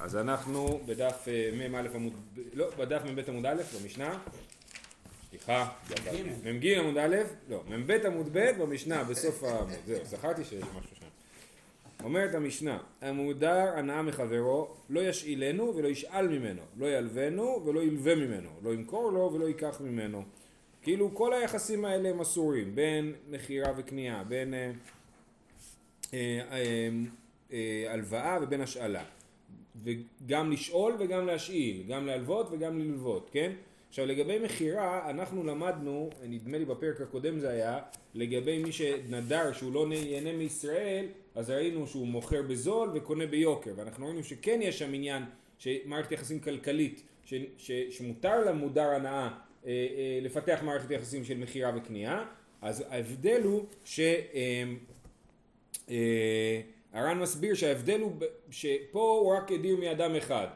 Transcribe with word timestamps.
אז 0.00 0.16
אנחנו 0.16 0.80
בדף 0.86 1.28
אה, 1.28 1.68
מ"א 1.68 1.88
עמוד, 1.94 2.12
לא, 2.52 2.70
בדף 2.78 3.02
מ"ב 3.04 3.28
עמוד 3.28 3.46
א', 3.46 3.62
במשנה, 3.80 4.18
סליחה, 5.30 5.68
מ"ג 6.44 6.66
עמוד 6.66 6.98
א', 6.98 7.16
לא, 7.48 7.62
מ"ב 7.68 7.90
עמוד 7.90 8.28
ב' 8.32 8.50
במשנה, 8.58 9.04
בסוף 9.04 9.44
העמוד, 9.44 9.78
זהו, 9.86 10.04
זכרתי 10.04 10.44
שיש 10.44 10.62
משהו 10.62 10.96
שם. 11.00 11.06
אומרת 12.04 12.34
המשנה, 12.34 12.78
המודר 13.00 13.72
הנאה 13.76 14.02
מחברו, 14.02 14.74
לא 14.90 15.00
ישאילנו 15.00 15.76
ולא 15.76 15.88
ישאל 15.88 16.28
ממנו, 16.28 16.62
לא 16.78 16.86
ילבנו 16.86 17.62
ולא 17.66 17.80
ילווה 17.80 18.14
ממנו, 18.14 18.50
לא 18.62 18.74
ימכור 18.74 19.12
לו 19.12 19.30
ולא 19.34 19.48
ייקח 19.48 19.80
ממנו. 19.80 20.24
כאילו 20.82 21.14
כל 21.14 21.32
היחסים 21.32 21.84
האלה 21.84 22.08
הם 22.08 22.20
אסורים, 22.20 22.74
בין 22.74 23.12
מכירה 23.30 23.72
וקנייה, 23.76 24.24
בין 24.28 24.54
אה, 24.54 24.70
אה, 27.52 27.92
הלוואה 27.92 28.38
ובין 28.42 28.60
השאלה. 28.60 29.04
וגם 29.84 30.52
לשאול 30.52 30.96
וגם 30.98 31.26
להשאיל, 31.26 31.82
גם 31.88 32.06
להלוות 32.06 32.48
וגם 32.50 32.78
ללוות, 32.78 33.30
כן? 33.32 33.52
עכשיו 33.88 34.06
לגבי 34.06 34.38
מכירה, 34.38 35.10
אנחנו 35.10 35.44
למדנו, 35.44 36.10
נדמה 36.28 36.58
לי 36.58 36.64
בפרק 36.64 37.00
הקודם 37.00 37.38
זה 37.38 37.50
היה, 37.50 37.78
לגבי 38.14 38.62
מי 38.62 38.72
שנדר 38.72 39.52
שהוא 39.52 39.72
לא 39.72 39.86
ייהנה 39.94 40.32
מישראל, 40.32 41.06
אז 41.34 41.50
ראינו 41.50 41.86
שהוא 41.86 42.06
מוכר 42.06 42.42
בזול 42.42 42.90
וקונה 42.94 43.26
ביוקר, 43.26 43.72
ואנחנו 43.76 44.06
ראינו 44.06 44.24
שכן 44.24 44.58
יש 44.62 44.78
שם 44.78 44.94
עניין, 44.94 45.22
שמערכת 45.58 46.12
יחסים 46.12 46.40
כלכלית, 46.40 47.02
ש, 47.24 47.34
ש, 47.58 47.72
שמותר 47.72 48.44
למודר 48.44 48.88
הנאה 48.88 49.22
אה, 49.22 49.28
אה, 49.66 50.18
לפתח 50.22 50.60
מערכת 50.62 50.90
יחסים 50.90 51.24
של 51.24 51.38
מכירה 51.38 51.72
וקנייה, 51.76 52.24
אז 52.62 52.84
ההבדל 52.88 53.42
הוא 53.44 53.64
ש... 53.84 54.00
אה, 54.00 54.64
אה, 55.90 56.60
הר"ן 56.92 57.18
מסביר 57.18 57.54
שההבדל 57.54 58.00
הוא 58.00 58.12
שפה 58.50 59.18
הוא 59.20 59.34
רק 59.34 59.52
הדיר 59.52 59.76
מאדם 59.76 60.16
אחד 60.16 60.46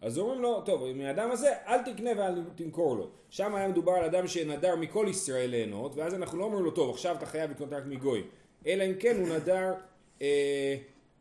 אז 0.00 0.18
אומרים 0.18 0.42
לו, 0.42 0.60
טוב, 0.60 0.92
מאדם 0.92 1.30
הזה 1.30 1.52
אל 1.66 1.82
תקנה 1.82 2.10
ואל 2.16 2.42
תמכור 2.54 2.96
לו. 2.96 3.10
שם 3.30 3.54
היה 3.54 3.68
מדובר 3.68 3.92
על 3.92 4.04
אדם 4.04 4.26
שנדר 4.26 4.76
מכל 4.76 5.06
ישראל 5.10 5.50
ליהנות, 5.50 5.96
ואז 5.96 6.14
אנחנו 6.14 6.38
לא 6.38 6.44
אומרים 6.44 6.64
לו, 6.64 6.70
טוב, 6.70 6.90
עכשיו 6.90 7.16
אתה 7.16 7.26
חייב 7.26 7.50
לקנות 7.50 7.72
רק 7.72 7.82
מגוי. 7.86 8.22
אלא 8.66 8.84
אם 8.84 8.94
כן 8.98 9.16
הוא 9.16 9.28
נדר, 9.28 9.74
אה, 10.22 10.76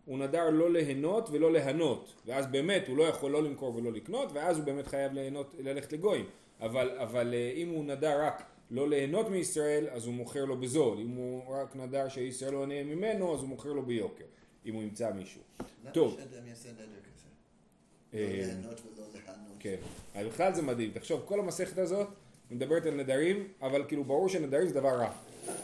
הוא 0.05 0.19
נדר 0.19 0.49
לא 0.49 0.71
ליהנות 0.71 1.29
ולא 1.31 1.51
להנות. 1.51 2.13
ואז 2.25 2.47
באמת 2.47 2.87
הוא 2.87 2.97
לא 2.97 3.03
יכול 3.03 3.31
לא 3.31 3.43
למכור 3.43 3.75
ולא 3.75 3.91
לקנות, 3.91 4.29
ואז 4.33 4.57
הוא 4.57 4.65
באמת 4.65 4.87
חייב 4.87 5.13
ליהנות, 5.13 5.55
ללכת 5.59 5.93
לגויים. 5.93 6.25
אבל, 6.61 6.89
אבל 6.97 7.33
אה, 7.33 7.51
אם 7.55 7.69
הוא 7.69 7.85
נדר 7.85 8.25
רק 8.25 8.43
לא 8.71 8.89
ליהנות 8.89 9.29
מישראל, 9.29 9.87
אז 9.89 10.05
הוא 10.05 10.13
מוכר 10.13 10.45
לו 10.45 10.57
בזול. 10.57 10.97
אם 10.97 11.09
הוא 11.09 11.55
רק 11.55 11.75
נדר 11.75 12.09
שישראל 12.09 12.53
לא 12.53 12.65
נהנה 12.65 12.95
ממנו, 12.95 13.33
אז 13.33 13.39
הוא 13.39 13.49
מוכר 13.49 13.73
לו 13.73 13.81
ביוקר. 13.85 14.25
אם 14.67 14.73
הוא 14.73 14.83
ימצא 14.83 15.11
מישהו. 15.11 15.41
טוב. 15.93 16.13
למה 16.19 16.27
שאדם 16.31 16.47
יעשה 16.47 16.69
נדר 16.71 16.81
כזה? 16.83 17.27
אה, 18.13 18.19
לא 18.19 18.45
ליהנות 18.45 18.81
ולא 18.97 19.05
להנות. 19.27 19.55
כן, 19.59 19.75
אז 20.15 20.27
בכלל 20.27 20.53
זה 20.53 20.61
מדהים, 20.61 20.91
תחשוב, 20.91 21.21
כל 21.25 21.39
המסכת 21.39 21.77
הזאת 21.77 22.07
מדברת 22.51 22.85
על 22.85 22.93
נדרים, 22.93 23.47
אבל 23.61 23.83
כאילו 23.87 24.03
ברור 24.03 24.29
שנדרים 24.29 24.67
זה 24.67 24.73
דבר 24.73 24.89
רע. 24.89 25.11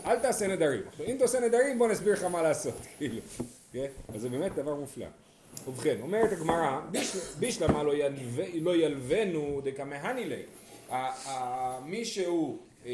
אל 0.05 0.19
תעשה 0.19 0.47
נדרים. 0.47 0.81
עכשיו, 0.87 1.05
אם 1.05 1.15
אתה 1.15 1.23
עושה 1.23 1.39
נדרים, 1.39 1.77
בוא 1.79 1.87
נסביר 1.87 2.13
לך 2.13 2.23
מה 2.23 2.41
לעשות, 2.41 2.73
כאילו. 2.97 3.21
כן? 3.73 3.85
אז 4.15 4.21
זה 4.21 4.29
באמת 4.29 4.55
דבר 4.55 4.75
מופלא. 4.75 5.05
ובכן, 5.67 5.97
אומרת 6.01 6.31
הגמרא, 6.31 6.81
"ביש- 6.91 7.37
בישלמה 7.39 7.83
לא 7.83 7.93
ילווה- 8.75 9.25
לא 9.33 9.61
דקמהני 9.63 10.25
ליה. 10.25 11.09
מי 11.85 12.05
שהוא, 12.05 12.57
אה, 12.85 12.91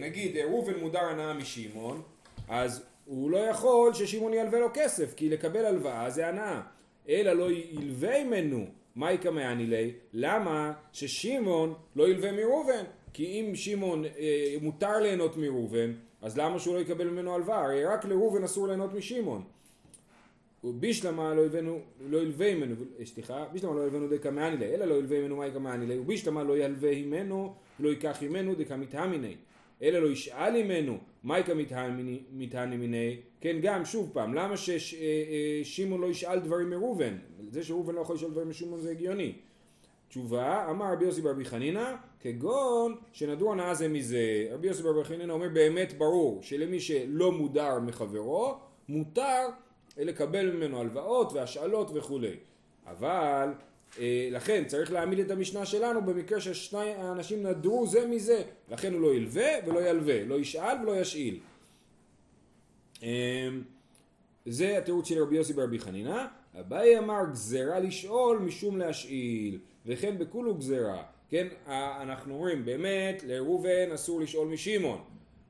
נגיד 0.00 0.36
ראובן 0.36 0.80
מודר 0.80 1.00
הנאה 1.04 1.32
משמעון, 1.34 2.02
אז 2.48 2.82
הוא 3.04 3.30
לא 3.30 3.38
יכול 3.38 3.94
ששמעון 3.94 4.34
ילווה 4.34 4.60
לו 4.60 4.68
כסף, 4.74 5.14
כי 5.14 5.30
לקבל 5.30 5.64
הלוואה 5.64 6.10
זה 6.10 6.28
הנאה. 6.28 6.60
אלא 7.08 7.32
לא 7.32 7.52
ילווה 7.52 8.24
ממנו, 8.24 8.66
מהי 8.96 9.18
קמהני 9.18 9.66
ליה? 9.66 9.90
למה 10.12 10.72
ששמעון 10.92 11.74
לא 11.96 12.08
ילווה 12.08 12.32
מראובן? 12.32 12.84
כי 13.12 13.24
אם 13.24 13.54
שמעון 13.54 14.04
אה, 14.04 14.56
מותר 14.60 15.00
ליהנות 15.00 15.36
מראובן, 15.36 15.92
אז 16.22 16.38
למה 16.38 16.58
שהוא 16.58 16.74
לא 16.74 16.80
יקבל 16.80 17.08
ממנו 17.08 17.34
הלוואה? 17.34 17.64
הרי 17.64 17.84
רק 17.84 18.04
לראובן 18.04 18.44
אסור 18.44 18.68
ליהנות 18.68 18.94
משמעון. 18.94 19.42
ובישלמה 20.64 21.34
לא 21.34 21.40
ילוונו, 21.40 21.80
לא 22.00 22.18
ילווה 22.18 22.54
ממנו, 22.54 22.74
סליחה, 23.04 23.44
בישלמה 23.52 23.74
לא 23.74 23.80
ילוונו 23.82 24.08
דקמאני 24.08 24.56
ליה, 24.56 24.74
אלא 24.74 24.84
לא 24.84 24.94
ילווה 24.94 25.20
ממנו 25.20 25.36
מהי 25.36 25.50
קמאני 25.50 25.86
ליה, 25.86 26.00
ובישלמה 26.00 26.42
לא 26.42 26.58
ילווה 26.58 27.02
ממנו 27.02 27.54
ולא 27.80 27.88
ייקח 27.88 28.22
ממנו 28.22 28.54
דקמתהמיני, 28.54 29.36
אלא 29.82 29.98
לא 29.98 30.06
ישאל 30.06 30.62
ממנו 30.62 30.98
מהי 31.24 31.42
קמתהני 31.42 32.76
מיני, 32.76 33.16
כן 33.40 33.56
גם 33.62 33.84
שוב 33.84 34.10
פעם, 34.12 34.34
למה 34.34 34.54
ששמעון 34.56 36.00
לא 36.00 36.06
ישאל 36.06 36.40
דברים 36.40 36.70
מראובן, 36.70 37.18
זה 37.48 37.62
שראובן 37.62 37.94
לא 37.94 38.00
יכול 38.00 38.16
לשאול 38.16 38.30
דברים 38.30 38.48
משמעון 38.48 38.80
זה 38.80 38.90
הגיוני. 38.90 39.32
תשובה, 40.08 40.70
אמר 40.70 40.92
רבי 40.92 41.04
יוסי 41.04 41.22
ברבי 41.22 41.44
חנינא, 41.44 41.94
כגון 42.20 42.96
שנדרו 43.12 43.52
הנאה 43.52 43.74
זה 43.74 43.88
מזה. 43.88 44.48
רבי 44.50 44.66
יוסי 44.66 44.82
ברבי 44.82 45.04
חנינא 45.04 45.32
אומר 45.32 45.48
באמת 45.48 45.98
ברור 45.98 46.42
שלמי 46.42 46.80
שלא 46.80 47.32
מודר 47.32 47.78
מחברו, 47.78 48.58
מותר 48.88 49.48
לקבל 49.96 50.50
ממנו 50.50 50.80
הלוואות 50.80 51.32
והשאלות 51.32 51.90
וכולי. 51.94 52.36
אבל 52.86 53.48
אה, 53.48 53.71
לכן 54.30 54.64
צריך 54.66 54.92
להעמיד 54.92 55.18
את 55.18 55.30
המשנה 55.30 55.66
שלנו 55.66 56.02
במקרה 56.02 56.40
ששני 56.40 56.94
האנשים 56.94 57.46
נדרו 57.46 57.86
זה 57.86 58.06
מזה, 58.06 58.42
לכן 58.70 58.92
הוא 58.92 59.00
לא 59.00 59.14
ילווה 59.14 59.48
ולא 59.66 59.88
ילווה, 59.88 60.24
לא 60.24 60.40
ישאל 60.40 60.76
ולא 60.82 61.00
ישאיל. 61.00 61.38
אה, 63.02 63.48
זה 64.46 64.78
התירוץ 64.78 65.08
של 65.08 65.22
רבי 65.22 65.36
יוסי 65.36 65.52
ברבי 65.52 65.78
חנינא. 65.78 66.24
אביי 66.60 66.98
אמר 66.98 67.20
גזרה 67.32 67.78
לשאול 67.80 68.38
משום 68.38 68.78
להשאיל, 68.78 69.58
וכן 69.86 70.18
בכולו 70.18 70.54
גזרה. 70.54 71.02
כן, 71.30 71.46
ה- 71.66 72.02
אנחנו 72.02 72.34
אומרים 72.34 72.64
באמת 72.64 73.22
לראובן 73.26 73.90
אסור 73.94 74.20
לשאול 74.20 74.48
משמעון, 74.48 74.98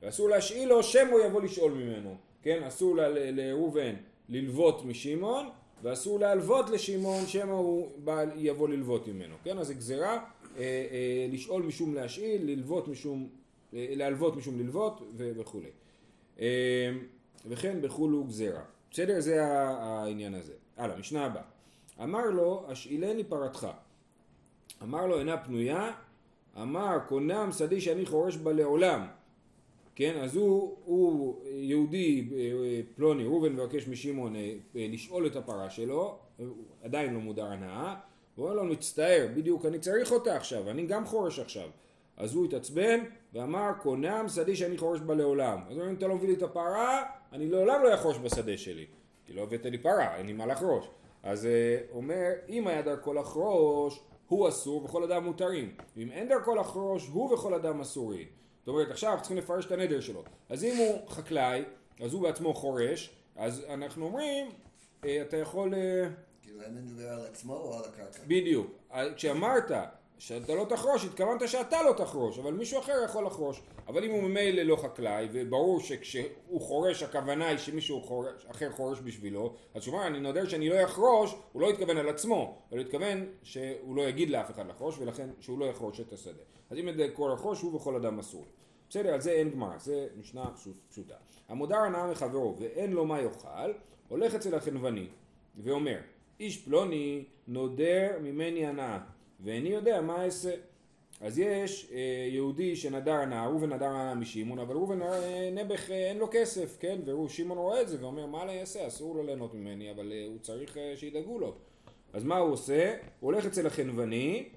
ואסור 0.01 0.29
להשאיל 0.29 0.69
לו 0.69 0.83
שמא 0.83 1.11
הוא 1.11 1.19
יבוא 1.25 1.41
לשאול 1.41 1.71
ממנו. 1.71 2.15
כן, 2.43 2.63
אסור 2.63 2.95
לראובן 3.11 3.93
ללוות 4.29 4.85
משמעון, 4.85 5.49
ואסור 5.83 6.19
להלוות 6.19 6.69
לשמעון 6.69 7.27
שמא 7.27 7.51
הוא 7.51 7.91
בא, 8.03 8.23
יבוא 8.35 8.69
ללוות 8.69 9.07
ממנו. 9.07 9.35
כן, 9.43 9.57
אז 9.57 9.67
זה 9.67 9.73
גזרה 9.73 10.11
אה, 10.11 10.23
אה, 10.57 11.27
לשאול 11.31 11.63
משום 11.63 11.93
להשאיל, 11.93 12.51
ללוות 12.51 12.87
משום, 12.87 13.29
אה, 13.73 13.87
להלוות 13.95 14.35
משום 14.35 14.59
ללוות 14.59 15.01
ו- 15.17 15.31
וכולי. 15.35 15.69
אה, 16.39 16.91
וכן 17.45 17.81
בכולו 17.81 18.23
גזרה. 18.23 18.61
בסדר? 18.91 19.19
זה 19.19 19.45
העניין 19.45 20.33
הזה. 20.35 20.53
הלאה, 20.77 20.97
משנה 20.97 21.25
הבאה. 21.25 21.43
אמר 22.03 22.25
לו, 22.25 22.65
השאילני 22.67 23.23
פרתך. 23.23 23.67
אמר 24.83 25.05
לו, 25.05 25.19
אינה 25.19 25.37
פנויה. 25.37 25.91
אמר, 26.61 26.97
קונם 27.07 27.49
שדי 27.57 27.81
שאני 27.81 28.05
חורש 28.05 28.37
בה 28.37 28.53
לעולם. 28.53 29.07
כן, 29.95 30.19
אז 30.21 30.35
הוא, 30.35 30.77
הוא 30.85 31.39
יהודי 31.45 32.29
אה, 32.31 32.81
פלוני, 32.95 33.23
ראובן 33.23 33.53
מבקש 33.53 33.87
משמעון 33.87 34.35
אה, 34.35 34.53
אה, 34.75 34.87
לשאול 34.91 35.27
את 35.27 35.35
הפרה 35.35 35.69
שלו, 35.69 36.17
הוא 36.37 36.47
עדיין 36.83 37.13
לא 37.13 37.19
מודר 37.19 37.45
הנאה, 37.45 37.95
הוא 38.35 38.45
אומר 38.45 38.55
לו, 38.55 38.65
מצטער, 38.65 39.27
בדיוק 39.35 39.65
אני 39.65 39.79
צריך 39.79 40.11
אותה 40.11 40.35
עכשיו, 40.35 40.69
אני 40.69 40.85
גם 40.85 41.05
חורש 41.05 41.39
עכשיו. 41.39 41.69
אז 42.17 42.35
הוא 42.35 42.45
התעצבן 42.45 42.99
ואמר, 43.33 43.71
קונם 43.81 44.25
שדי 44.27 44.55
שאני 44.55 44.77
חורש 44.77 44.99
בה 44.99 45.15
לעולם. 45.15 45.59
אז 45.69 45.71
הוא 45.71 45.81
אומר, 45.81 45.89
אם 45.91 45.95
אתה 45.95 46.07
לא 46.07 46.15
מביא 46.15 46.27
לי 46.27 46.33
את 46.33 46.43
הפרה, 46.43 47.03
אני 47.31 47.49
לעולם 47.49 47.83
לא 47.83 47.93
אחרוש 47.93 48.17
בשדה 48.17 48.57
שלי. 48.57 48.85
כי 49.25 49.33
לא 49.33 49.41
הבאת 49.41 49.65
לי 49.65 49.77
פרה, 49.77 50.17
אין 50.17 50.25
לי 50.25 50.33
מה 50.33 50.45
לחרוש. 50.45 50.85
אז 51.23 51.45
אה, 51.45 51.77
אומר, 51.91 52.29
אם 52.49 52.67
היה 52.67 52.81
דרכו 52.81 53.13
לחרוש, 53.13 53.99
הוא 54.27 54.49
אסור 54.49 54.83
וכל 54.83 55.03
אדם 55.03 55.23
מותרים. 55.23 55.75
ואם 55.97 56.11
אין 56.11 56.27
דרכו 56.27 56.55
לחרוש, 56.55 57.07
הוא 57.07 57.33
וכל 57.33 57.53
אדם 57.53 57.81
אסורים. 57.81 58.27
זאת 58.65 58.67
אומרת, 58.67 58.91
עכשיו 58.91 59.17
צריכים 59.19 59.37
לפרש 59.37 59.65
את 59.65 59.71
הנדר 59.71 59.99
שלו. 59.99 60.23
אז 60.49 60.63
אם 60.63 60.75
הוא 60.77 61.09
חקלאי, 61.09 61.63
אז 62.01 62.13
הוא 62.13 62.21
בעצמו 62.21 62.53
חורש, 62.53 63.09
אז 63.35 63.65
אנחנו 63.69 64.05
אומרים, 64.05 64.51
אה, 65.05 65.21
אתה 65.21 65.37
יכול... 65.37 65.73
אה, 65.73 66.07
כאילו 66.41 66.61
אין 66.61 66.77
לדבר 66.77 67.09
על 67.09 67.25
עצמו 67.25 67.55
או 67.55 67.77
על 67.77 67.83
הקרקע? 67.85 68.19
בדיוק. 68.27 68.71
כשאמרת 69.15 69.71
שאתה 70.17 70.55
לא 70.55 70.65
תחרוש, 70.69 71.05
התכוונת 71.05 71.49
שאתה 71.49 71.83
לא 71.83 71.93
תחרוש, 71.97 72.39
אבל 72.39 72.53
מישהו 72.53 72.79
אחר 72.79 72.93
יכול 73.05 73.25
לחרוש. 73.25 73.61
אבל 73.87 74.03
אם 74.03 74.11
הוא 74.11 74.23
ממילא 74.23 74.63
לא 74.63 74.75
חקלאי, 74.75 75.27
וברור 75.31 75.79
שכשהוא 75.79 76.61
חורש 76.61 77.03
הכוונה 77.03 77.47
היא 77.47 77.57
שמישהו 77.57 78.01
חורש, 78.01 78.45
אחר 78.51 78.71
חורש 78.71 78.99
בשבילו, 79.03 79.53
אז 79.73 79.87
אומר, 79.87 80.07
אני 80.07 80.19
נודר 80.19 80.47
שאני 80.47 80.69
לא 80.69 80.83
אחרוש, 80.83 81.35
הוא 81.51 81.61
לא 81.61 81.69
התכוון 81.69 81.97
על 81.97 82.09
עצמו, 82.09 82.57
אבל 82.69 82.79
הוא 82.79 82.85
התכוון 82.85 83.25
שהוא 83.43 83.95
לא 83.95 84.01
יגיד 84.01 84.29
לאף 84.29 84.51
אחד 84.51 84.67
לחרוש, 84.67 84.97
ולכן 84.99 85.29
שהוא 85.39 85.59
לא 85.59 85.65
יחרוש 85.65 85.99
את 85.99 86.13
השדה. 86.13 86.41
אז 86.69 86.77
אם 86.77 86.89
את 86.89 86.95
כל 87.13 87.31
לחרוש, 87.33 87.61
הוא 87.61 87.75
וכל 87.75 87.95
אדם 87.95 88.19
אסור. 88.19 88.45
בסדר, 88.93 89.13
על 89.13 89.21
זה 89.21 89.31
אין 89.31 89.49
גמרא, 89.51 89.77
זה 89.77 90.07
משנה 90.19 90.45
פשוט- 90.55 90.77
פשוטה. 90.89 91.13
המודר 91.49 91.75
הנאה 91.77 92.11
מחברו 92.11 92.55
ואין 92.59 92.91
לו 92.93 93.05
מה 93.05 93.21
יאכל, 93.21 93.71
הולך 94.07 94.35
אצל 94.35 94.55
החנווני 94.55 95.07
ואומר, 95.57 95.97
איש 96.39 96.57
פלוני 96.65 97.23
נודר 97.47 98.11
ממני 98.21 98.65
הנאה, 98.67 98.99
ואיני 99.39 99.69
יודע 99.69 100.01
מה 100.01 100.25
אעשה. 100.25 100.51
אז 101.21 101.39
יש 101.39 101.91
אה, 101.91 101.97
יהודי 102.31 102.75
שנדר 102.75 103.13
הנאה, 103.13 103.47
ראובן 103.47 103.73
נדר 103.73 103.85
הנאה 103.85 104.15
משמעון, 104.15 104.59
אבל 104.59 104.75
ראובן 104.75 105.01
אה, 105.01 105.49
נעבך 105.53 105.91
אה, 105.91 106.09
אין 106.09 106.17
לו 106.17 106.27
כסף, 106.31 106.77
כן? 106.79 106.99
ושמעון 107.25 107.57
רואה 107.57 107.81
את 107.81 107.87
זה 107.89 107.97
ואומר, 108.01 108.25
מה 108.25 108.43
אני 108.43 108.59
אעשה? 108.61 108.87
אסור 108.87 109.15
לו 109.15 109.23
ליהנות 109.23 109.53
ממני, 109.53 109.91
אבל 109.91 110.11
אה, 110.11 110.25
הוא 110.27 110.37
צריך 110.41 110.77
אה, 110.77 110.93
שידאגו 110.95 111.39
לו. 111.39 111.55
אז 112.13 112.23
מה 112.23 112.37
הוא 112.37 112.51
עושה? 112.51 112.91
הוא 113.19 113.31
הולך 113.31 113.45
אצל 113.45 113.67
החנווני 113.67 114.49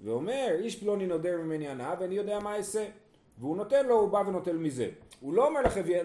ואומר, 0.00 0.48
איש 0.58 0.76
פלוני 0.76 1.06
נודר 1.06 1.36
ממני 1.40 1.68
הנאה 1.68 1.94
ואני 2.00 2.14
יודע 2.14 2.38
מה 2.40 2.56
אעשה. 2.56 2.86
והוא 3.38 3.56
נותן 3.56 3.86
לו, 3.86 4.00
הוא 4.00 4.08
בא 4.08 4.22
ונוטל 4.26 4.56
מזה. 4.56 4.88
הוא 5.20 5.34
לא 5.34 5.48
אומר 5.48 5.60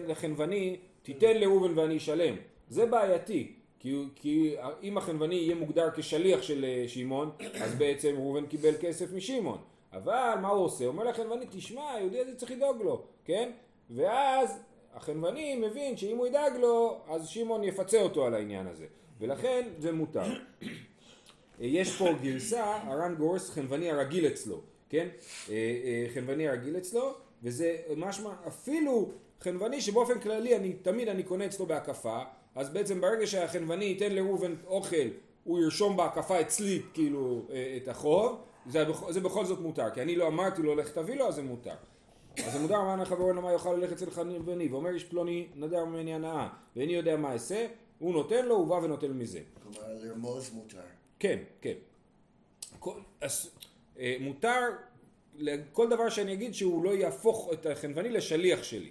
לחנווני, 0.06 0.76
תיתן 1.02 1.36
לראובן 1.36 1.78
ואני 1.78 1.96
אשלם. 1.96 2.34
זה 2.68 2.86
בעייתי. 2.86 3.52
כי, 3.78 4.04
כי 4.14 4.54
אם 4.82 4.98
החנווני 4.98 5.34
יהיה 5.34 5.54
מוגדר 5.54 5.88
כשליח 5.96 6.42
של 6.42 6.64
אה, 6.64 6.84
שמעון, 6.88 7.30
אז 7.62 7.74
בעצם 7.74 8.14
ראובן 8.16 8.46
קיבל 8.46 8.74
כסף 8.80 9.12
משמעון. 9.12 9.58
אבל 9.92 10.34
מה 10.42 10.48
הוא 10.48 10.64
עושה? 10.64 10.84
הוא 10.84 10.92
אומר 10.92 11.04
לחנווני, 11.04 11.46
תשמע, 11.50 11.90
היהודי 11.90 12.20
הזה 12.20 12.36
צריך 12.36 12.50
לדאוג 12.50 12.82
לו, 12.82 13.04
כן? 13.24 13.50
ואז 13.90 14.58
החנווני 14.94 15.56
מבין 15.56 15.96
שאם 15.96 16.16
הוא 16.16 16.26
ידאג 16.26 16.56
לו, 16.56 17.00
אז 17.08 17.28
שמעון 17.28 17.64
יפצה 17.64 18.02
אותו 18.02 18.26
על 18.26 18.34
העניין 18.34 18.66
הזה. 18.66 18.86
ולכן 19.20 19.68
זה 19.78 19.92
מותר. 19.92 20.32
יש 21.60 21.96
פה 21.98 22.08
גרסה, 22.22 22.76
הר"ן 22.76 23.14
גורס 23.14 23.50
חנווני 23.50 23.90
הרגיל 23.90 24.26
אצלו, 24.26 24.60
כן? 24.90 25.08
אה, 25.50 25.54
אה, 25.54 26.06
חנווני 26.14 26.48
הרגיל 26.48 26.76
אצלו, 26.76 27.14
וזה 27.42 27.76
משמע, 27.96 28.30
אפילו 28.48 29.10
חנווני 29.40 29.80
שבאופן 29.80 30.20
כללי 30.20 30.56
אני, 30.56 30.72
תמיד 30.72 31.08
אני 31.08 31.22
קונה 31.22 31.46
אצלו 31.46 31.66
בהקפה, 31.66 32.18
אז 32.54 32.70
בעצם 32.70 33.00
ברגע 33.00 33.26
שהחנווני 33.26 33.84
ייתן 33.84 34.12
לראובן 34.12 34.54
אוכל, 34.66 34.96
הוא 35.44 35.60
ירשום 35.60 35.96
בהקפה 35.96 36.40
אצלי 36.40 36.82
כאילו 36.94 37.46
אה, 37.50 37.78
את 37.82 37.88
החוב, 37.88 38.40
זה, 38.66 38.84
זה 39.08 39.20
בכל 39.20 39.44
זאת 39.44 39.60
מותר, 39.60 39.90
כי 39.90 40.02
אני 40.02 40.16
לא 40.16 40.26
אמרתי 40.26 40.62
לו 40.62 40.74
לך 40.74 40.90
תביא 40.90 41.14
לו, 41.14 41.28
אז 41.28 41.34
זה 41.34 41.42
מותר. 41.42 41.74
אז 42.46 42.52
זה 42.52 42.58
מותר 42.58 42.76
אמר 42.76 42.96
לחברו 43.02 43.32
למה 43.32 43.52
יוכל 43.52 43.72
ללכת 43.72 43.92
אצל 43.92 44.10
חנווני, 44.10 44.68
ואומר 44.68 44.90
איש 44.90 45.04
פלוני 45.04 45.48
נדר 45.54 45.84
ממני 45.84 46.14
הנאה, 46.14 46.48
ואיני 46.76 46.92
יודע 46.92 47.16
מה 47.16 47.32
אעשה, 47.32 47.66
הוא 47.98 48.12
נותן 48.12 48.46
לו, 48.46 48.56
הוא 48.56 48.66
בא 48.66 48.74
ונוטל 48.74 49.12
מזה. 49.12 49.40
כלומר, 49.62 49.94
לרמוז 50.02 50.50
מותר. 50.54 50.78
כן, 51.18 51.38
כן. 51.60 51.74
כל, 52.78 52.92
אז, 53.20 53.50
מותר 54.20 54.60
לכל 55.38 55.88
דבר 55.90 56.08
שאני 56.08 56.32
אגיד 56.32 56.54
שהוא 56.54 56.84
לא 56.84 56.90
יהפוך 56.90 57.50
את 57.52 57.66
החנווני 57.66 58.08
לשליח 58.08 58.62
שלי. 58.62 58.90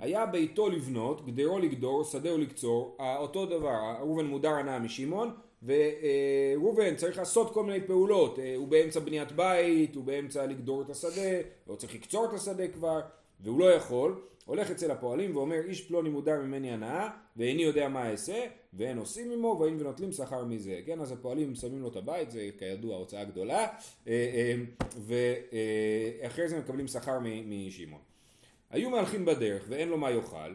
היה 0.00 0.26
ביתו 0.26 0.68
לבנות, 0.68 1.26
גדרו 1.26 1.58
לגדור, 1.58 2.04
שדהו 2.04 2.38
לקצור, 2.38 2.96
אותו 3.18 3.46
דבר, 3.46 3.94
ראובן 4.00 4.26
מודר 4.26 4.50
הנאה 4.50 4.78
משמעון, 4.78 5.34
וראובן 5.62 6.96
צריך 6.96 7.18
לעשות 7.18 7.54
כל 7.54 7.64
מיני 7.64 7.86
פעולות, 7.86 8.38
אה, 8.38 8.54
הוא 8.56 8.68
באמצע 8.68 9.00
בניית 9.00 9.32
בית, 9.32 9.96
הוא 9.96 10.04
באמצע 10.04 10.46
לגדור 10.46 10.82
את 10.82 10.90
השדה, 10.90 11.40
הוא 11.66 11.76
צריך 11.76 11.94
לקצור 11.94 12.24
את 12.24 12.32
השדה 12.32 12.68
כבר, 12.68 13.00
והוא 13.40 13.60
לא 13.60 13.72
יכול, 13.72 14.20
הולך 14.44 14.70
אצל 14.70 14.90
הפועלים 14.90 15.36
ואומר 15.36 15.60
איש 15.64 15.88
פלוני 15.88 16.08
מודר 16.08 16.40
ממני 16.40 16.72
הנאה 16.72 17.08
ואיני 17.36 17.62
יודע 17.62 17.88
מה 17.88 18.10
אעשה 18.10 18.46
ואין 18.74 18.98
עושים 18.98 19.30
עמו 19.30 19.56
ואין 19.60 19.80
ונוטלים 19.80 20.12
שכר 20.12 20.44
מזה. 20.44 20.80
כן 20.86 21.00
אז 21.00 21.12
הפועלים 21.12 21.54
שמים 21.54 21.82
לו 21.82 21.88
את 21.88 21.96
הבית 21.96 22.30
זה 22.30 22.48
כידוע 22.58 22.96
הוצאה 22.96 23.24
גדולה 23.24 23.58
אה, 23.58 23.66
אה, 24.06 24.54
ואחרי 26.22 26.48
זה 26.48 26.58
מקבלים 26.58 26.88
שכר 26.88 27.18
משמעון. 27.46 28.00
היו 28.70 28.90
מהלכים 28.90 29.24
בדרך 29.24 29.64
ואין 29.68 29.88
לו 29.88 29.98
מה 29.98 30.10
יאכל. 30.10 30.54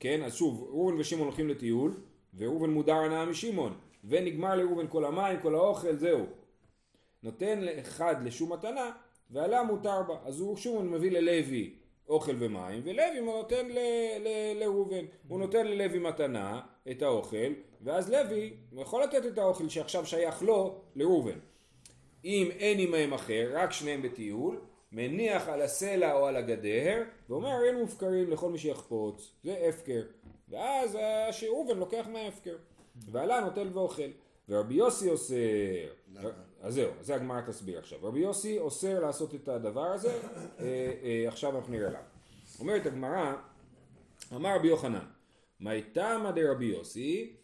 כן 0.00 0.22
אז 0.22 0.34
שוב 0.34 0.62
ראובן 0.68 1.00
ושמעון 1.00 1.26
הולכים 1.26 1.48
לטיול 1.48 1.94
וראובן 2.36 2.70
מודר 2.70 2.96
הנאה 2.96 3.24
משמעון 3.24 3.74
ונגמר 4.04 4.54
לראובן 4.54 4.86
כל 4.88 5.04
המים 5.04 5.40
כל 5.42 5.54
האוכל 5.54 5.96
זהו. 5.96 6.26
נותן 7.22 7.60
לאחד 7.60 8.16
לשום 8.24 8.52
מתנה 8.52 8.90
ועלה 9.30 9.62
מותר 9.62 10.02
בה. 10.02 10.14
אז 10.24 10.40
הוא 10.40 10.56
שוב 10.56 10.82
מביא 10.82 11.10
ללוי 11.10 11.74
אוכל 12.08 12.32
ומים, 12.38 12.82
ולוי 12.84 13.20
נותן 13.20 13.68
לראובן. 14.54 15.04
הוא 15.28 15.38
נותן 15.38 15.66
ללוי 15.66 15.98
מתנה 15.98 16.60
את 16.90 17.02
האוכל, 17.02 17.52
ואז 17.80 18.10
לוי 18.10 18.54
יכול 18.72 19.02
לתת 19.02 19.26
את 19.26 19.38
האוכל 19.38 19.68
שעכשיו 19.68 20.06
שייך 20.06 20.42
לו 20.42 20.80
לראובן. 20.96 21.38
אם 22.24 22.48
אין 22.58 22.78
עמהם 22.80 23.12
אחר, 23.12 23.50
רק 23.52 23.72
שניהם 23.72 24.02
בטיול, 24.02 24.60
מניח 24.92 25.48
על 25.48 25.62
הסלע 25.62 26.12
או 26.14 26.26
על 26.26 26.36
הגדר, 26.36 27.02
ואומר 27.28 27.64
אין 27.64 27.76
מופקרים 27.76 28.30
לכל 28.30 28.50
מי 28.50 28.58
שיחפוץ, 28.58 29.34
זה 29.44 29.66
הפקר. 29.68 30.02
ואז 30.48 30.98
ראובן 31.48 31.78
לוקח 31.78 32.06
מההפקר. 32.12 32.56
ועלה 33.08 33.40
נוטל 33.40 33.68
ואוכל. 33.72 34.10
ורבי 34.48 34.74
יוסי 34.74 35.10
אוסר, 35.10 35.34
אז 36.60 36.74
זהו, 36.74 36.92
זה 37.00 37.14
הגמרא 37.14 37.40
תסביר 37.40 37.78
עכשיו. 37.78 37.98
רבי 38.02 38.20
יוסי 38.20 38.58
אוסר 38.58 39.00
לעשות 39.00 39.34
את 39.34 39.48
הדבר 39.48 39.86
הזה, 39.86 40.20
אה, 40.58 40.92
אה, 41.02 41.24
עכשיו 41.28 41.56
אנחנו 41.58 41.72
נראה 41.72 41.88
למה. 41.88 41.98
אומרת 42.60 42.86
הגמרא, 42.86 43.34
אמר 44.34 44.56
רבי 44.56 44.68
יוחנן, 44.68 45.06
מי 45.60 45.82
תמא 45.82 46.30
דרבי 46.30 46.64
יוסי, 46.64 47.36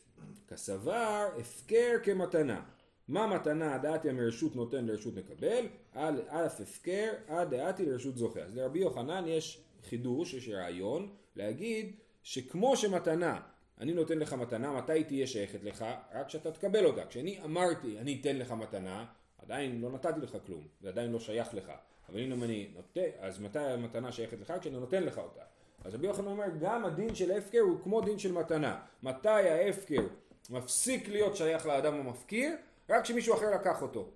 כסבר 0.49 1.29
הפקר 1.41 1.93
כמתנה. 2.03 2.63
מה 3.09 3.27
מתנה 3.27 3.79
דעתי 3.79 4.13
מרשות 4.13 4.57
נותן 4.57 4.85
לרשות 4.87 5.15
מקבל, 5.15 5.67
על 5.93 6.21
אף 6.29 6.61
הפקר 6.61 7.13
עד 7.29 7.55
דעתי 7.55 7.87
לרשות 7.87 8.17
זוכה. 8.17 8.41
אז 8.41 8.57
לרבי 8.57 8.79
יוחנן 8.79 9.25
יש 9.27 9.65
חידוש, 9.89 10.35
יש 10.35 10.49
רעיון, 10.49 11.09
להגיד 11.37 11.97
שכמו 12.23 12.77
שמתנה 12.77 13.41
אני 13.81 13.93
נותן 13.93 14.19
לך 14.19 14.33
מתנה, 14.33 14.73
מתי 14.73 14.93
היא 14.93 15.05
תהיה 15.05 15.27
שייכת 15.27 15.63
לך? 15.63 15.85
רק 16.15 16.27
כשאתה 16.27 16.53
תקבל 16.53 16.85
אותה. 16.85 17.07
כשאני 17.07 17.41
אמרתי, 17.45 17.99
אני 17.99 18.19
אתן 18.21 18.37
לך 18.37 18.53
מתנה, 18.53 19.05
עדיין 19.43 19.81
לא 19.81 19.91
נתתי 19.91 20.21
לך 20.21 20.37
כלום, 20.47 20.67
זה 20.81 20.89
עדיין 20.89 21.13
לא 21.13 21.21
שייך 21.21 21.55
לך. 21.55 21.73
אבל 22.09 22.21
אם 22.21 22.43
אני 22.43 22.69
נותן, 22.75 23.09
אז 23.21 23.41
מתי 23.41 23.59
המתנה 23.59 24.13
שייכת 24.13 24.41
לך? 24.41 24.53
כשאני 24.61 24.81
נותן 24.81 25.03
לך 25.03 25.19
אותה. 25.19 25.43
אז 25.85 25.95
רבי 25.95 26.07
יוחנן 26.07 26.27
אומר, 26.27 26.45
גם 26.61 26.85
הדין 26.85 27.15
של 27.15 27.31
הפקר 27.31 27.59
הוא 27.59 27.79
כמו 27.83 28.01
דין 28.01 28.19
של 28.19 28.33
מתנה. 28.33 28.81
מתי 29.03 29.29
ההפקר 29.29 30.03
מפסיק 30.51 31.09
להיות 31.09 31.37
שייך 31.37 31.67
לאדם 31.67 31.95
המפקיר? 31.95 32.57
רק 32.91 33.03
כשמישהו 33.03 33.35
אחר 33.35 33.51
לקח 33.55 33.83
אותו. 33.83 34.11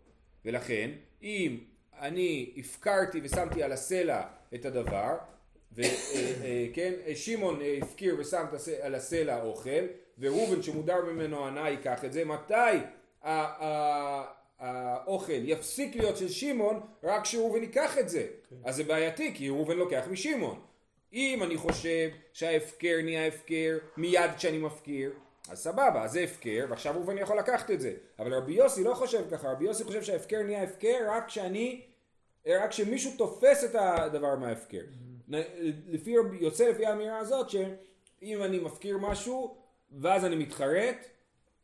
ולכן, 0.44 0.90
אם 1.22 1.58
אני 2.00 2.52
הפקרתי 2.56 3.20
ושמתי 3.22 3.62
על 3.62 3.72
הסלע 3.72 4.22
את 4.54 4.64
הדבר, 4.64 5.16
וכן, 5.72 6.92
אה, 7.06 7.14
שמעון 7.14 7.62
אה, 7.62 7.78
הפקיר 7.82 8.16
ושם 8.18 8.44
על 8.82 8.94
הסלע 8.94 9.42
אוכל, 9.42 9.86
וראובן 10.18 10.62
שמודר 10.62 11.04
ממנו 11.04 11.46
הנאה 11.46 11.70
ייקח 11.70 12.04
את 12.04 12.12
זה, 12.12 12.24
מתי 12.24 12.78
האוכל 14.58 15.32
יפסיק 15.32 15.96
להיות 15.96 16.16
של 16.16 16.28
שמעון 16.28 16.80
רק 17.02 17.22
כשראובן 17.22 17.62
ייקח 17.62 17.98
את 17.98 18.08
זה. 18.08 18.26
כן. 18.50 18.56
אז 18.64 18.76
זה 18.76 18.84
בעייתי, 18.84 19.34
כי 19.34 19.48
ראובן 19.48 19.76
לוקח 19.76 20.04
משמעון. 20.10 20.60
אם 21.12 21.42
אני 21.42 21.56
חושב 21.56 22.08
שההפקר 22.32 22.96
נהיה 23.02 23.26
הפקר 23.26 23.78
מיד 23.96 24.30
כשאני 24.36 24.58
מפקיר, 24.58 25.12
אז 25.50 25.58
סבבה, 25.58 26.02
אז 26.02 26.12
זה 26.12 26.20
הפקר, 26.20 26.66
ועכשיו 26.68 26.94
ראובן 26.94 27.18
יכול 27.18 27.38
לקחת 27.38 27.70
את 27.70 27.80
זה. 27.80 27.92
אבל 28.18 28.34
רבי 28.34 28.52
יוסי 28.52 28.84
לא 28.84 28.94
חושב 28.94 29.30
ככה, 29.30 29.52
רבי 29.52 29.64
יוסי 29.64 29.84
חושב 29.84 30.02
שההפקר 30.02 30.42
נהיה 30.42 30.62
הפקר 30.62 30.96
רק 31.08 31.26
כשאני, 31.26 31.80
רק 32.46 32.70
כשמישהו 32.70 33.12
תופס 33.18 33.64
את 33.64 33.74
הדבר 33.74 34.36
מההפקר. 34.36 34.82
לפי, 35.86 36.14
יוצא 36.40 36.68
לפי 36.68 36.86
האמירה 36.86 37.18
הזאת 37.18 37.50
שאם 37.50 38.42
אני 38.42 38.58
מפקיר 38.58 38.98
משהו 38.98 39.56
ואז 39.92 40.24
אני 40.24 40.36
מתחרט, 40.36 41.06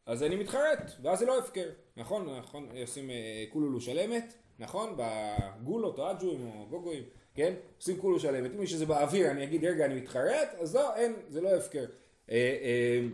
אז 0.07 0.23
אני 0.23 0.37
מתחרט, 0.37 0.91
ואז 1.03 1.19
זה 1.19 1.27
לא 1.27 1.39
הפקר, 1.39 1.69
נכון? 1.97 2.39
נכון, 2.39 2.69
עושים 2.81 3.11
אה, 3.11 3.45
כולולו 3.53 3.81
שלמת, 3.81 4.35
נכון? 4.59 4.97
בגולות 4.97 5.99
או 5.99 6.11
אג'ואים 6.11 6.47
או 6.47 6.67
גוגואים, 6.71 7.03
כן? 7.35 7.55
עושים 7.77 8.01
כולו 8.01 8.21
שלמת, 8.21 8.51
אם 8.59 8.67
שזה 8.67 8.87
באוויר 8.87 9.31
אני 9.31 9.45
אגיד 9.45 9.65
רגע 9.65 9.85
אני 9.85 9.95
מתחרט, 9.95 10.49
אז 10.61 10.75
לא, 10.75 10.97
אין, 10.97 11.15
זה 11.29 11.41
לא 11.41 11.57
הפקר. 11.57 11.85
אה, 12.31 12.35
אה, 12.63 13.07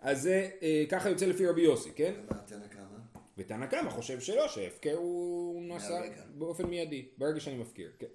אז 0.00 0.22
זה 0.22 0.50
ככה 0.88 1.10
יוצא 1.10 1.26
לפי 1.26 1.46
רבי 1.46 1.62
יוסי, 1.62 1.90
כן? 1.92 2.14
ותנא 3.38 3.66
קמא 3.66 3.90
חושב 3.90 4.20
שלא, 4.20 4.48
שהפקר 4.48 4.96
הוא 4.96 5.62
נעשה 5.62 6.00
באופן 6.34 6.66
מיידי, 6.66 7.08
ברגע 7.18 7.40
שאני 7.40 7.56
מפקיר, 7.56 7.92
כן. 7.98 8.06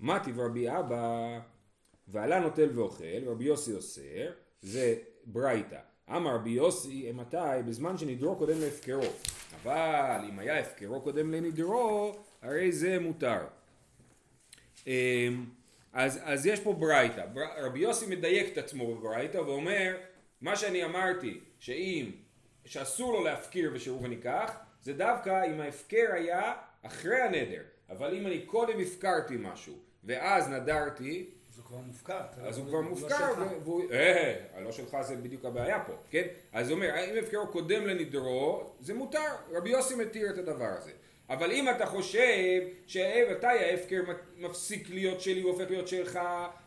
מתי 0.00 0.30
ורבי 0.34 0.70
אבא 0.70 1.38
ועלה 2.08 2.40
נוטל 2.40 2.68
ואוכל, 2.74 3.24
רבי 3.26 3.44
יוסי 3.44 3.72
אוסר, 3.72 4.30
זה 4.62 4.94
ברייתא. 5.24 5.78
אמר 6.10 6.34
רבי 6.34 6.50
יוסי, 6.50 7.12
מתי? 7.12 7.62
בזמן 7.66 7.98
שנדרו 7.98 8.36
קודם 8.36 8.60
להפקרו. 8.60 9.02
אבל 9.62 10.24
אם 10.28 10.38
היה 10.38 10.58
הפקרו 10.58 11.00
קודם 11.00 11.32
לנדרו, 11.32 12.16
הרי 12.42 12.72
זה 12.72 12.98
מותר. 12.98 13.46
אמ, 14.86 14.92
אז, 15.92 16.20
אז 16.22 16.46
יש 16.46 16.60
פה 16.60 16.72
ברייתא. 16.72 17.24
רבי 17.58 17.78
יוסי 17.78 18.06
מדייק 18.06 18.52
את 18.52 18.58
עצמו 18.58 18.94
בברייתא 18.94 19.38
ואומר, 19.38 19.96
מה 20.40 20.56
שאני 20.56 20.84
אמרתי, 20.84 21.40
שאם, 21.58 22.10
שאסור 22.64 23.12
לו 23.12 23.24
להפקיר 23.24 23.70
ושראובן 23.74 24.12
ייקח, 24.12 24.56
זה 24.82 24.92
דווקא 24.92 25.46
אם 25.46 25.60
ההפקר 25.60 26.06
היה 26.12 26.52
אחרי 26.82 27.22
הנדר. 27.22 27.62
אבל 27.90 28.14
אם 28.14 28.26
אני 28.26 28.40
קודם 28.46 28.80
הפקרתי 28.80 29.36
משהו 29.38 29.87
ואז 30.04 30.48
נדרתי, 30.48 31.26
אז 31.50 31.58
הוא 31.58 31.64
כבר 31.66 31.78
מופקר. 31.78 32.20
אז 32.42 32.58
הוא 32.58 32.66
כבר 32.66 32.80
לא 32.80 32.82
מופקר, 32.82 33.32
והוא, 33.64 33.82
אה, 33.92 34.34
הלא 34.54 34.72
שלך 34.72 34.96
זה 35.00 35.16
בדיוק 35.16 35.44
הבעיה 35.44 35.84
פה, 35.84 35.92
כן? 36.10 36.26
אז 36.52 36.68
הוא 36.70 36.76
אומר, 36.76 37.04
אם 37.04 37.24
הפקרו 37.24 37.46
קודם 37.46 37.86
לנדרו, 37.86 38.70
זה 38.80 38.94
מותר, 38.94 39.34
רבי 39.52 39.70
יוסי 39.70 39.94
מתיר 39.94 40.30
את 40.30 40.38
הדבר 40.38 40.68
הזה. 40.78 40.90
אבל 41.30 41.52
אם 41.52 41.70
אתה 41.70 41.86
חושב 41.86 42.60
שמתי 42.86 43.46
ההפקר 43.46 44.02
מפסיק 44.36 44.90
להיות 44.90 45.20
שלי, 45.20 45.40
הוא 45.40 45.52
הופך 45.52 45.70
להיות 45.70 45.88
שלך, 45.88 46.18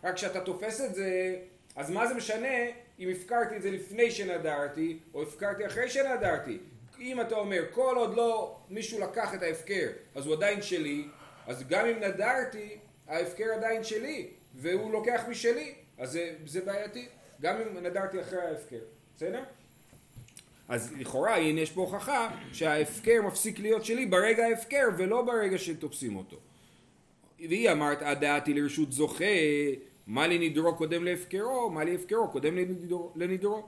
רק 0.04 0.16
כשאתה 0.16 0.42
תופס 0.42 0.82
את 0.82 0.96
זה, 0.96 1.36
אז 1.76 1.90
מה 1.90 2.08
זה 2.08 2.14
משנה 2.14 2.58
אם 3.00 3.10
הפקרתי 3.10 3.56
את 3.58 3.62
זה 3.62 3.72
לפני 3.72 4.12
שנדרתי, 4.12 5.00
או 5.14 5.24
הפקרתי 5.24 5.66
אחרי 5.66 5.90
שנדרתי. 5.90 6.58
אם 7.00 7.22
אתה 7.22 7.36
אומר, 7.36 7.64
כל 7.72 7.96
עוד 7.98 8.16
לא 8.16 8.58
מישהו 8.70 9.00
לקח 9.00 9.34
את 9.34 9.44
ההפקר, 9.44 9.88
אז 10.16 10.26
הוא 10.26 10.36
עדיין 10.36 10.62
שלי, 10.62 11.08
אז 11.48 11.68
גם 11.68 11.86
אם 11.86 12.00
נדרתי, 12.00 12.78
ההפקר 13.12 13.46
עדיין 13.56 13.84
שלי, 13.84 14.28
והוא 14.56 14.92
לוקח 14.92 15.22
משלי, 15.30 15.74
אז 15.98 16.12
זה, 16.12 16.34
זה 16.46 16.62
בעייתי. 16.62 17.06
גם 17.42 17.56
אם 17.58 17.84
נדרתי 17.84 18.22
אחרי 18.22 18.42
ההפקר, 18.42 18.80
בסדר? 19.16 19.44
אז 20.70 20.94
לכאורה 21.00 21.36
הנה 21.36 21.62
יש 21.62 21.72
פה 21.72 21.82
הוכחה 21.82 22.30
שההפקר 22.54 23.22
מפסיק 23.28 23.60
להיות 23.60 23.86
שלי 23.86 24.06
ברגע 24.06 24.46
ההפקר 24.46 24.88
ולא 24.98 25.22
ברגע 25.22 25.58
שתופסים 25.58 26.16
אותו. 26.16 26.38
והיא 27.40 27.72
אמרת 27.72 28.02
הדעתי 28.02 28.54
לרשות 28.54 28.92
זוכה 28.92 29.26
מה 30.08 30.28
לי 30.28 30.50
נדרו 30.50 30.76
קודם 30.76 31.06
להפקרו 31.06 31.70
מה 31.70 31.84
לי 31.84 31.96
הפקרו 31.96 32.28
קודם 32.28 32.58
לנדרו, 32.58 33.12
לנדרו. 33.16 33.68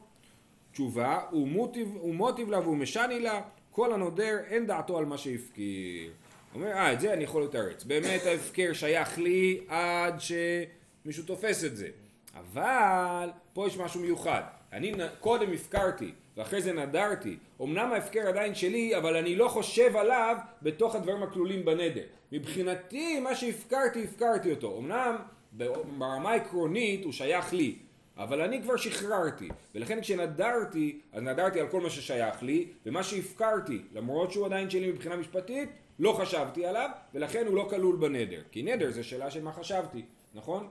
תשובה 0.72 1.20
ומוטיב, 1.34 1.96
ומוטיב 2.04 2.50
לה 2.50 2.60
והוא 2.60 2.78
משני 2.78 3.20
לה 3.20 3.42
כל 3.72 3.94
הנודר 3.94 4.40
אין 4.48 4.66
דעתו 4.68 4.98
על 4.98 5.06
מה 5.06 5.18
שהפקיר. 5.18 6.12
אומר 6.55 6.72
אה 6.72 6.93
את 6.93 7.01
זה 7.01 7.13
אני 7.13 7.24
יכול 7.24 7.43
לתרץ 7.43 7.83
באמת 7.83 8.25
ההפקר 8.25 8.74
שייך 8.74 9.19
לי 9.19 9.62
עד 9.67 10.15
שמישהו 10.19 11.24
תופס 11.24 11.63
את 11.63 11.77
זה 11.77 11.88
אבל 12.36 13.29
פה 13.53 13.67
יש 13.67 13.77
משהו 13.77 14.01
מיוחד 14.01 14.43
אני 14.74 14.93
קודם 15.19 15.53
הפקרתי 15.53 16.12
ואחרי 16.38 16.62
זה 16.62 16.74
נדרתי. 16.74 17.38
אמנם 17.62 17.91
ההפקר 17.91 18.27
עדיין 18.27 18.55
שלי, 18.55 18.98
אבל 18.98 19.17
אני 19.17 19.36
לא 19.36 19.48
חושב 19.48 19.98
עליו 19.98 20.38
בתוך 20.62 20.95
הדברים 20.95 21.24
הכלולים 21.24 21.65
בנדר. 21.65 22.03
מבחינתי, 22.31 23.19
מה 23.19 23.36
שהפקרתי, 23.36 24.03
הפקרתי 24.03 24.51
אותו. 24.51 24.77
אמנם 24.77 25.15
ברמה 25.51 26.31
העקרונית 26.31 27.03
הוא 27.03 27.13
שייך 27.13 27.53
לי, 27.53 27.75
אבל 28.17 28.41
אני 28.41 28.62
כבר 28.62 28.77
שחררתי. 28.77 29.50
ולכן 29.75 30.01
כשנדרתי, 30.01 31.00
אז 31.12 31.24
נדרתי 31.24 31.60
על 31.60 31.67
כל 31.67 31.81
מה 31.81 31.89
ששייך 31.89 32.43
לי, 32.43 32.67
ומה 32.86 33.03
שהפקרתי, 33.03 33.81
למרות 33.93 34.31
שהוא 34.31 34.45
עדיין 34.45 34.69
שלי 34.69 34.91
מבחינה 34.91 35.15
משפטית, 35.15 35.69
לא 36.00 36.14
חשבתי 36.14 36.66
עליו, 36.66 36.90
ולכן 37.14 37.46
הוא 37.48 37.56
לא 37.56 37.68
כלול 37.70 37.96
בנדר. 37.96 38.42
כי 38.52 38.64
נדר 38.64 38.92
זה 38.92 39.04
שאלה 39.04 39.32
של 39.32 39.44
מה 39.44 39.54
חשבתי, 39.54 40.02
נכון? 40.34 40.68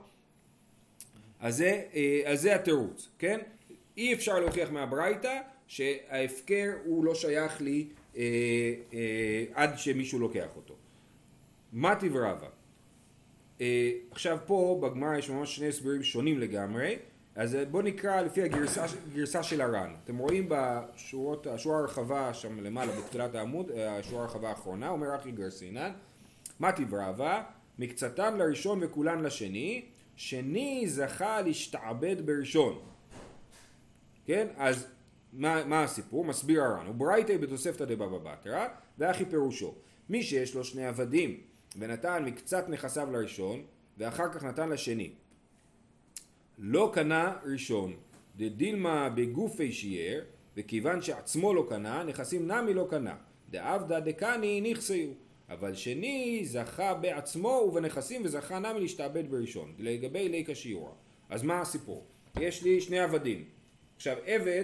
אז 1.39 1.57
זה, 1.57 1.83
אה, 1.93 2.21
אז 2.25 2.41
זה 2.41 2.55
התירוץ, 2.55 3.09
כן? 3.19 3.39
אי 3.97 4.13
אפשר 4.13 4.39
להוכיח 4.39 4.71
מהברייתא 4.71 5.41
שההפקר 5.67 6.73
הוא 6.85 7.05
לא 7.05 7.15
שייך 7.15 7.61
לי 7.61 7.87
אה, 8.17 8.23
אה, 8.93 9.45
עד 9.53 9.77
שמישהו 9.77 10.19
לוקח 10.19 10.55
אותו. 10.55 10.75
מטיב 11.73 12.15
רבא 12.15 12.47
אה, 13.61 13.91
עכשיו 14.11 14.37
פה 14.45 14.79
בגמרא 14.81 15.17
יש 15.17 15.29
ממש 15.29 15.55
שני 15.55 15.67
הסברים 15.67 16.03
שונים 16.03 16.39
לגמרי 16.39 16.95
אז 17.35 17.57
בואו 17.71 17.83
נקרא 17.83 18.21
לפי 18.21 18.41
הגרסה, 18.41 18.85
הגרסה 19.11 19.43
של 19.43 19.61
הר"ן 19.61 19.93
אתם 20.03 20.17
רואים 20.17 20.45
בשורות, 20.49 21.47
השורה 21.47 21.79
הרחבה 21.79 22.33
שם 22.33 22.59
למעלה 22.59 22.91
בתחילת 22.91 23.35
העמוד, 23.35 23.71
אה, 23.71 23.97
השורה 23.97 24.23
הרחבה 24.23 24.49
האחרונה 24.49 24.89
אומר 24.89 25.15
אחי 25.15 25.31
גרסינן 25.31 25.91
מטיב 26.59 26.95
רבא 26.95 27.43
מקצתן 27.79 28.37
לראשון 28.37 28.79
וכולן 28.81 29.23
לשני 29.23 29.85
שני 30.15 30.83
זכה 30.87 31.41
להשתעבד 31.41 32.15
בראשון 32.25 32.79
כן 34.25 34.47
אז 34.57 34.87
מה, 35.33 35.65
מה 35.65 35.83
הסיפור? 35.83 36.25
מסביר 36.25 36.63
הר"ן, 36.63 36.87
וברייתא 36.87 37.37
בתוספתא 37.37 37.85
דבבא 37.85 38.17
בתרא, 38.17 38.67
ואחי 38.97 39.25
פירושו, 39.25 39.75
מי 40.09 40.23
שיש 40.23 40.55
לו 40.55 40.63
שני 40.63 40.85
עבדים, 40.85 41.37
ונתן 41.79 42.25
מקצת 42.25 42.69
נכסיו 42.69 43.11
לראשון, 43.11 43.61
ואחר 43.97 44.33
כך 44.33 44.43
נתן 44.43 44.69
לשני. 44.69 45.13
לא 46.57 46.91
קנה 46.93 47.35
ראשון, 47.45 47.93
דדילמה 48.35 49.09
בגופי 49.09 49.71
שיער, 49.71 50.21
וכיוון 50.57 51.01
שעצמו 51.01 51.53
לא 51.53 51.65
קנה, 51.69 52.03
נכסים 52.03 52.51
נמי 52.51 52.73
לא 52.73 52.87
קנה. 52.89 53.15
דעבדא 53.49 53.99
דקני 53.99 54.71
נכסיו. 54.71 55.09
אבל 55.49 55.73
שני 55.73 56.41
זכה 56.45 56.93
בעצמו 56.93 57.63
ובנכסים 57.67 58.21
וזכה 58.25 58.59
נמי 58.59 58.79
להשתעבד 58.79 59.31
בראשון. 59.31 59.73
לגבי 59.79 60.29
ליקה 60.29 60.55
שיעורה. 60.55 60.91
אז 61.29 61.43
מה 61.43 61.61
הסיפור? 61.61 62.05
יש 62.39 62.63
לי 62.63 62.81
שני 62.81 62.99
עבדים. 62.99 63.45
עכשיו 63.95 64.17
עבד 64.25 64.63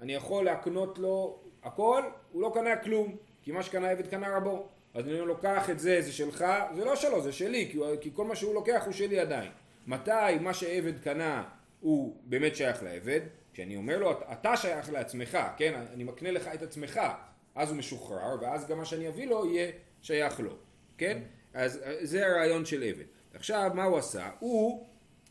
אני 0.00 0.14
יכול 0.14 0.44
להקנות 0.44 0.98
לו 0.98 1.38
הכל, 1.62 2.02
הוא 2.32 2.42
לא 2.42 2.50
קנה 2.54 2.76
כלום, 2.76 3.16
כי 3.42 3.52
מה 3.52 3.62
שקנה 3.62 3.90
עבד 3.90 4.06
קנה 4.06 4.36
רבו. 4.36 4.66
אז 4.94 5.08
אני 5.08 5.18
לוקח 5.18 5.70
את 5.70 5.78
זה, 5.78 6.02
זה 6.02 6.12
שלך, 6.12 6.44
זה 6.76 6.84
לא 6.84 6.96
שלו, 6.96 7.22
זה 7.22 7.32
שלי, 7.32 7.68
כי, 7.72 7.78
כי 8.00 8.10
כל 8.14 8.24
מה 8.24 8.36
שהוא 8.36 8.54
לוקח 8.54 8.82
הוא 8.84 8.92
שלי 8.92 9.18
עדיין. 9.18 9.50
מתי 9.90 10.38
מה 10.40 10.54
שעבד 10.54 10.98
קנה 10.98 11.44
הוא 11.80 12.16
באמת 12.24 12.56
שייך 12.56 12.82
לעבד? 12.82 13.20
כשאני 13.52 13.76
אומר 13.76 13.98
לו, 13.98 14.12
אתה 14.32 14.56
שייך 14.56 14.92
לעצמך, 14.92 15.38
כן? 15.56 15.80
אני 15.92 16.04
מקנה 16.04 16.30
לך 16.30 16.48
את 16.54 16.62
עצמך, 16.62 17.00
אז 17.54 17.68
הוא 17.68 17.78
משוחרר, 17.78 18.36
ואז 18.40 18.66
גם 18.66 18.78
מה 18.78 18.84
שאני 18.84 19.08
אביא 19.08 19.26
לו 19.26 19.54
יהיה 19.54 19.70
שייך 20.02 20.40
לו, 20.40 20.56
כן? 20.98 21.18
אז 21.54 21.80
זה 22.02 22.26
הרעיון 22.26 22.64
של 22.64 22.82
עבד. 22.82 23.04
עכשיו, 23.34 23.70
מה 23.74 23.84
הוא 23.84 23.98
עשה? 23.98 24.30
הוא, 24.38 24.86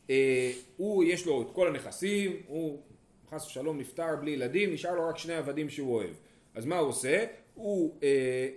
אה, 0.09 0.51
הוא 0.77 1.03
יש 1.03 1.25
לו 1.25 1.41
את 1.41 1.47
כל 1.53 1.67
הנכסים, 1.67 2.41
הוא 2.47 2.81
חס 3.29 3.47
ושלום 3.47 3.77
נפטר 3.77 4.15
בלי 4.21 4.31
ילדים, 4.31 4.73
נשאר 4.73 4.95
לו 4.95 5.09
רק 5.09 5.17
שני 5.17 5.33
עבדים 5.33 5.69
שהוא 5.69 5.95
אוהב. 5.95 6.13
אז 6.55 6.65
מה 6.65 6.77
הוא 6.77 6.89
עושה? 6.89 7.25
הוא 7.53 7.95
אה, 8.03 8.07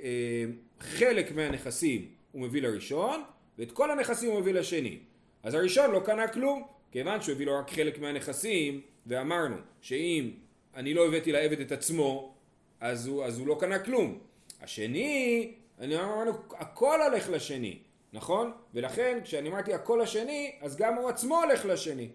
אה, 0.03 0.45
חלק 0.81 1.33
מהנכסים 1.33 2.09
הוא 2.33 2.43
מביא 2.43 2.63
לראשון, 2.63 3.23
ואת 3.59 3.73
כל 3.73 3.91
הנכסים 3.91 4.31
הוא 4.31 4.41
מביא 4.41 4.53
לשני. 4.53 4.99
אז 5.43 5.55
הראשון 5.55 5.91
לא 5.91 6.01
קנה 6.05 6.29
כלום, 6.29 6.63
כיוון 6.93 7.21
שהוא 7.21 7.35
הביא 7.35 7.47
לו 7.47 7.59
רק 7.59 7.71
חלק 7.71 7.99
מהנכסים, 7.99 8.81
ואמרנו 9.07 9.57
שאם 9.81 10.31
אני 10.75 10.95
לא 10.95 11.07
הבאתי 11.07 11.33
לעבד 11.33 11.61
את 11.61 11.73
עצמו, 11.73 12.35
אז 12.81 13.07
הוא, 13.07 13.25
אז 13.25 13.39
הוא 13.39 13.47
לא 13.47 13.57
קנה 13.61 13.79
כלום. 13.79 14.19
השני, 14.61 15.53
אני 15.81 15.97
אמרנו, 15.97 16.33
הכל 16.51 17.03
הולך 17.03 17.31
לשני, 17.31 17.79
נכון? 18.13 18.53
ולכן 18.75 19.19
כשאני 19.25 19.49
אמרתי 19.49 19.75
הכל 19.75 19.99
לשני, 20.03 20.53
אז 20.61 20.77
גם 20.77 20.95
הוא 20.95 21.09
עצמו 21.09 21.43
הולך 21.43 21.65
לשני. 21.65 22.09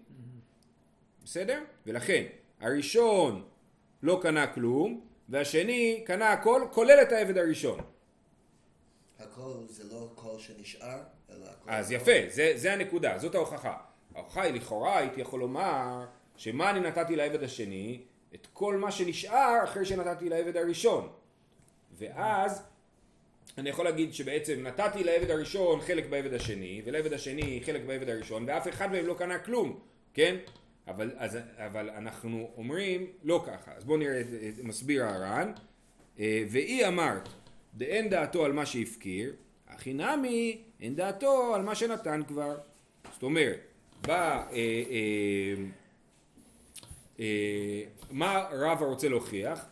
בסדר? 1.24 1.62
ולכן, 1.86 2.24
הראשון 2.60 3.44
לא 4.02 4.18
קנה 4.22 4.46
כלום, 4.46 5.00
והשני 5.28 6.02
קנה 6.06 6.32
הכל, 6.32 6.62
כולל 6.70 6.98
את 7.02 7.12
העבד 7.12 7.38
הראשון. 7.38 7.80
הכל 9.18 9.54
זה 9.66 9.84
לא 9.94 10.08
הכל 10.12 10.38
שנשאר, 10.38 11.00
אלא 11.30 11.46
הכל... 11.46 11.70
אז 11.70 11.92
יפה, 11.92 12.12
זה, 12.28 12.52
זה 12.54 12.72
הנקודה, 12.72 13.18
זאת 13.18 13.34
ההוכחה. 13.34 13.76
ההוכחה 14.14 14.42
היא 14.42 14.54
לכאורה, 14.54 14.98
הייתי 14.98 15.20
יכול 15.20 15.40
לומר, 15.40 16.06
שמה 16.36 16.70
אני 16.70 16.80
נתתי 16.80 17.16
לעבד 17.16 17.42
השני? 17.42 18.02
את 18.34 18.46
כל 18.52 18.76
מה 18.76 18.92
שנשאר 18.92 19.60
אחרי 19.64 19.84
שנתתי 19.84 20.28
לעבד 20.28 20.56
הראשון. 20.56 21.08
ואז 21.98 22.62
אני 23.58 23.70
יכול 23.70 23.84
להגיד 23.84 24.14
שבעצם 24.14 24.66
נתתי 24.66 25.04
לעבד 25.04 25.30
הראשון 25.30 25.80
חלק 25.80 26.06
בעבד 26.06 26.34
השני, 26.34 26.82
ולעבד 26.84 27.12
השני 27.12 27.60
חלק 27.64 27.82
בעבד 27.86 28.08
הראשון, 28.08 28.44
ואף 28.48 28.68
אחד 28.68 28.92
מהם 28.92 29.06
לא 29.06 29.14
קנה 29.14 29.38
כלום, 29.38 29.80
כן? 30.14 30.36
אבל, 30.88 31.12
אז, 31.16 31.38
אבל 31.56 31.90
אנחנו 31.90 32.50
אומרים 32.56 33.06
לא 33.22 33.44
ככה, 33.46 33.72
אז 33.76 33.84
בואו 33.84 33.98
נראה, 33.98 34.20
את 34.20 34.64
מסביר 34.64 35.04
הר"ן, 35.04 35.52
אה, 36.18 36.44
ואי 36.50 36.88
אמרת 36.88 37.28
דאין 37.78 38.08
דעתו 38.08 38.44
על 38.44 38.52
מה 38.52 38.66
שהפקיר, 38.66 39.34
הכי 39.68 39.92
נמי 39.92 40.58
אין 40.80 40.96
דעתו 40.96 41.54
על 41.54 41.62
מה 41.62 41.74
שנתן 41.74 42.20
כבר. 42.28 42.56
זאת 43.12 43.22
אומרת, 43.22 43.60
בא, 44.06 44.46
אה, 44.52 44.56
אה, 44.90 45.64
אה, 47.20 47.82
מה 48.10 48.48
רבא 48.52 48.86
רוצה 48.86 49.08
להוכיח? 49.08 49.66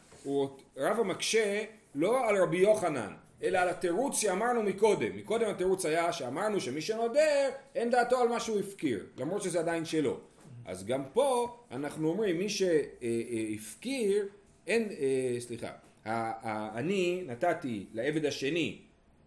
רבא 0.77 1.03
מקשה 1.03 1.65
לא 1.95 2.29
על 2.29 2.43
רבי 2.43 2.57
יוחנן, 2.57 3.15
אלא 3.43 3.59
על 3.59 3.69
התירוץ 3.69 4.19
שאמרנו 4.19 4.63
מקודם. 4.63 5.17
מקודם 5.17 5.51
התירוץ 5.51 5.85
היה 5.85 6.13
שאמרנו 6.13 6.61
שמי 6.61 6.81
שנודר 6.81 7.51
אין 7.75 7.91
דעתו 7.91 8.21
על 8.21 8.29
מה 8.29 8.41
שהוא 8.41 8.61
הפקיר, 8.61 9.07
למרות 9.17 9.43
שזה 9.43 9.61
עדיין 9.61 9.85
שלו. 9.85 10.21
אז 10.65 10.87
גם 10.87 11.03
פה 11.13 11.57
אנחנו 11.71 12.09
אומרים 12.09 12.39
מי 12.39 12.49
שהפקיר, 12.49 14.29
אין, 14.67 14.89
אה, 14.91 15.41
סליחה, 15.41 15.71
אני 16.75 17.23
נתתי 17.27 17.87
לעבד 17.93 18.27
השני, 18.27 18.79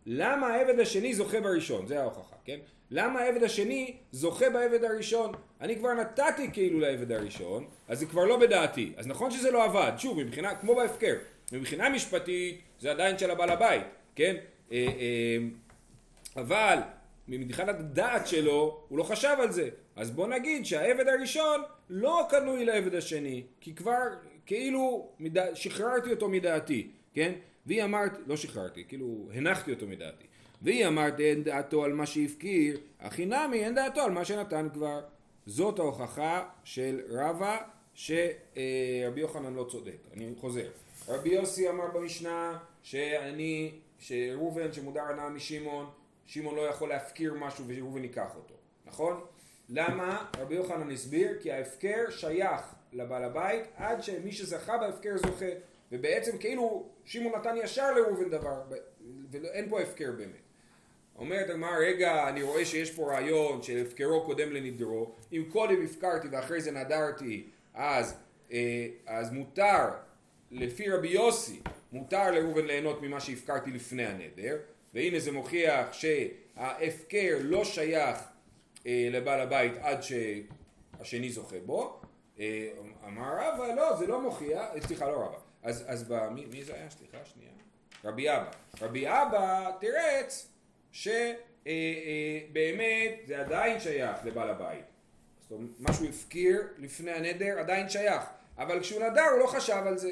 למה 0.05 0.47
העבד 0.47 0.79
השני 0.79 1.13
זוכה 1.13 1.41
בראשון? 1.41 1.87
זה 1.87 2.01
ההוכחה, 2.01 2.35
כן? 2.45 2.59
למה 2.91 3.19
העבד 3.19 3.43
השני 3.43 3.95
זוכה 4.11 4.49
בעבד 4.49 4.83
הראשון? 4.83 5.31
אני 5.61 5.75
כבר 5.75 5.93
נתתי 5.93 6.51
כאילו 6.53 6.79
לעבד 6.79 7.11
הראשון, 7.11 7.65
אז 7.87 7.99
זה 7.99 8.05
כבר 8.05 8.25
לא 8.25 8.39
בדעתי. 8.39 8.93
אז 8.97 9.07
נכון 9.07 9.31
שזה 9.31 9.51
לא 9.51 9.63
עבד, 9.63 9.91
שוב, 9.97 10.23
מבחינה, 10.23 10.55
כמו 10.55 10.75
בהפקר, 10.75 11.15
מבחינה 11.51 11.89
משפטית 11.89 12.61
זה 12.79 12.91
עדיין 12.91 13.17
של 13.17 13.31
הבעל 13.31 13.49
הבית, 13.49 13.83
כן? 14.15 14.35
אה, 14.71 14.77
אה, 14.77 15.37
אבל 16.35 16.77
מבחינת 17.27 17.79
הדעת 17.79 18.27
שלו, 18.27 18.83
הוא 18.87 18.97
לא 18.97 19.03
חשב 19.03 19.35
על 19.39 19.51
זה. 19.51 19.69
אז 19.95 20.11
בוא 20.11 20.27
נגיד 20.27 20.65
שהעבד 20.65 21.07
הראשון 21.07 21.61
לא 21.89 22.27
קנוי 22.29 22.65
לעבד 22.65 22.95
השני, 22.95 23.43
כי 23.61 23.75
כבר 23.75 24.03
כאילו 24.49 25.09
מדע, 25.19 25.55
שחררתי 25.55 26.11
אותו 26.11 26.29
מדעתי, 26.29 26.87
כן? 27.13 27.33
והיא 27.65 27.83
אמרת, 27.83 28.11
לא 28.27 28.37
שחררתי, 28.37 28.83
כאילו 28.87 29.29
הנחתי 29.33 29.71
אותו 29.71 29.87
מדעתי. 29.87 30.25
והיא 30.61 30.87
אמרת 30.87 31.19
אין 31.19 31.43
דעתו 31.43 31.83
על 31.83 31.93
מה 31.93 32.05
שהפקיר, 32.05 32.79
הכי 32.99 33.25
נמי 33.25 33.63
אין 33.65 33.75
דעתו 33.75 34.01
על 34.01 34.11
מה 34.11 34.25
שנתן 34.25 34.67
כבר. 34.73 35.01
זאת 35.45 35.79
ההוכחה 35.79 36.49
של 36.63 37.01
רבא 37.09 37.57
שרבי 37.93 39.21
יוחנן 39.21 39.53
לא 39.53 39.65
צודק, 39.71 39.97
אני 40.13 40.31
חוזר. 40.37 40.69
רבי 41.07 41.29
יוסי 41.29 41.69
אמר 41.69 41.87
במשנה 41.87 42.57
שאני, 42.83 43.71
שראובן 43.99 44.73
שמודר 44.73 45.01
הנאה 45.01 45.29
משמעון, 45.29 45.89
שמעון 46.25 46.55
לא 46.55 46.61
יכול 46.61 46.89
להפקיר 46.89 47.33
משהו 47.33 47.65
וראובן 47.67 48.03
ייקח 48.03 48.35
אותו, 48.35 48.55
נכון? 48.85 49.21
למה? 49.69 50.25
רבי 50.37 50.55
יוחנן 50.55 50.91
הסביר 50.91 51.37
כי 51.41 51.51
ההפקר 51.51 52.09
שייך 52.09 52.61
לבעל 52.93 53.23
הבית 53.23 53.63
עד 53.75 54.03
שמי 54.03 54.31
שזכה 54.31 54.77
בהפקר 54.77 55.17
זוכה. 55.17 55.45
ובעצם 55.91 56.37
כאילו 56.37 56.89
שמעון 57.05 57.39
נתן 57.39 57.55
ישר 57.57 57.91
לראובן 57.91 58.29
דבר 58.29 58.61
ואין 59.31 59.69
פה 59.69 59.81
הפקר 59.81 60.11
באמת. 60.17 60.49
אומרת 61.17 61.49
הגמרא, 61.49 61.77
רגע, 61.77 62.29
אני 62.29 62.43
רואה 62.43 62.65
שיש 62.65 62.91
פה 62.91 63.13
רעיון 63.13 63.61
של 63.61 63.85
הפקרו 63.85 64.23
קודם 64.25 64.53
לנדרו, 64.53 65.11
אם 65.33 65.43
קודם 65.51 65.83
הפקרתי 65.85 66.27
ואחרי 66.31 66.61
זה 66.61 66.71
נדרתי, 66.71 67.47
אז, 67.73 68.15
אה, 68.51 68.87
אז 69.05 69.31
מותר, 69.31 69.85
לפי 70.51 70.89
רבי 70.89 71.07
יוסי, 71.07 71.59
מותר 71.91 72.31
לראובן 72.31 72.65
ליהנות 72.65 73.01
ממה 73.01 73.19
שהפקרתי 73.19 73.71
לפני 73.71 74.05
הנדר, 74.05 74.57
והנה 74.93 75.19
זה 75.19 75.31
מוכיח 75.31 75.93
שההפקר 75.93 77.37
לא 77.41 77.65
שייך 77.65 78.17
אה, 78.87 79.07
לבעל 79.11 79.39
הבית 79.41 79.73
עד 79.81 79.99
שהשני 80.01 81.29
זוכה 81.29 81.59
בו. 81.65 82.01
אה, 82.39 82.69
אמר 83.07 83.37
רבא, 83.37 83.73
לא, 83.73 83.95
זה 83.95 84.07
לא 84.07 84.21
מוכיח, 84.21 84.65
סליחה, 84.87 85.07
לא 85.07 85.17
רבא. 85.17 85.37
אז, 85.63 85.83
אז 85.87 86.03
ב, 86.03 86.29
מי, 86.29 86.45
מי 86.45 86.63
זה 86.63 86.73
היה? 86.75 86.89
סליחה, 86.89 87.17
שנייה. 87.25 87.51
רבי 88.03 88.29
אבא. 88.29 88.51
רבי 88.81 89.07
אבא 89.07 89.71
תירץ 89.79 90.47
שבאמת 90.91 91.37
אה, 91.67 92.81
אה, 92.81 93.15
זה 93.27 93.39
עדיין 93.39 93.79
שייך 93.79 94.17
לבעל 94.25 94.49
הבית. 94.49 94.85
זאת 95.41 95.51
אומרת, 95.51 95.69
מה 95.79 95.93
שהוא 95.93 96.09
הפקיר 96.09 96.67
לפני 96.77 97.11
הנדר 97.11 97.59
עדיין 97.59 97.89
שייך, 97.89 98.23
אבל 98.57 98.79
כשהוא 98.79 99.03
נדר 99.03 99.29
הוא 99.31 99.39
לא 99.39 99.47
חשב 99.47 99.83
על 99.85 99.97
זה. 99.97 100.11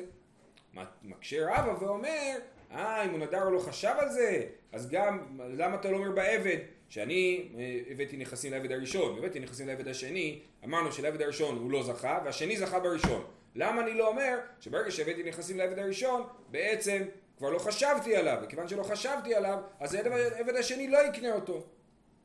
מקשה 1.04 1.46
רבא 1.50 1.84
ואומר, 1.84 2.38
אה, 2.72 3.04
אם 3.04 3.10
הוא 3.10 3.20
נדר 3.20 3.44
הוא 3.44 3.52
לא 3.52 3.60
חשב 3.60 3.94
על 4.00 4.10
זה, 4.10 4.44
אז 4.72 4.90
גם, 4.90 5.40
למה 5.40 5.76
אתה 5.76 5.92
לא 5.92 5.98
אומר 5.98 6.12
בעבד, 6.12 6.58
שאני 6.90 7.50
אה, 7.58 7.80
הבאתי 7.90 8.18
נכסים 8.18 8.52
לעבד 8.52 8.72
הראשון, 8.72 9.18
הבאתי 9.18 9.40
נכסים 9.40 9.68
לעבד 9.68 9.88
השני, 9.88 10.40
אמרנו 10.66 10.92
שלעבד 10.92 11.22
הראשון 11.22 11.58
הוא 11.58 11.72
לא 11.72 11.84
זכה, 11.84 12.20
והשני 12.26 12.58
זכה 12.58 12.80
בראשון. 12.80 13.26
למה 13.56 13.82
אני 13.82 13.94
לא 13.94 14.08
אומר 14.08 14.40
שברגע 14.60 14.92
שהבאתי 14.92 15.24
נכסים 15.24 15.58
לעבד 15.58 15.80
הראשון, 15.80 16.24
בעצם 16.52 17.04
כבר 17.38 17.50
לא 17.50 17.60
חשבתי 17.60 18.16
עליו, 18.16 18.38
וכיוון 18.44 18.68
שלא 18.68 18.84
חשבתי 18.84 19.36
עליו, 19.36 19.60
אז 19.80 19.94
העבד 19.94 20.56
השני 20.56 20.88
לא 20.88 20.98
יקנה 20.98 21.36
אותו. 21.36 21.68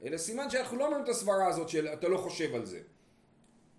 אלא 0.04 0.16
סימן 0.16 0.50
שאנחנו 0.50 0.76
לא 0.76 0.87
אומרים 0.87 1.04
את 1.04 1.09
הסברה 1.09 1.47
הזאת 1.47 1.69
של 1.69 1.88
אתה 1.88 2.09
לא 2.09 2.19
חושב 2.19 2.54
על 2.54 2.66
זה. 2.66 2.81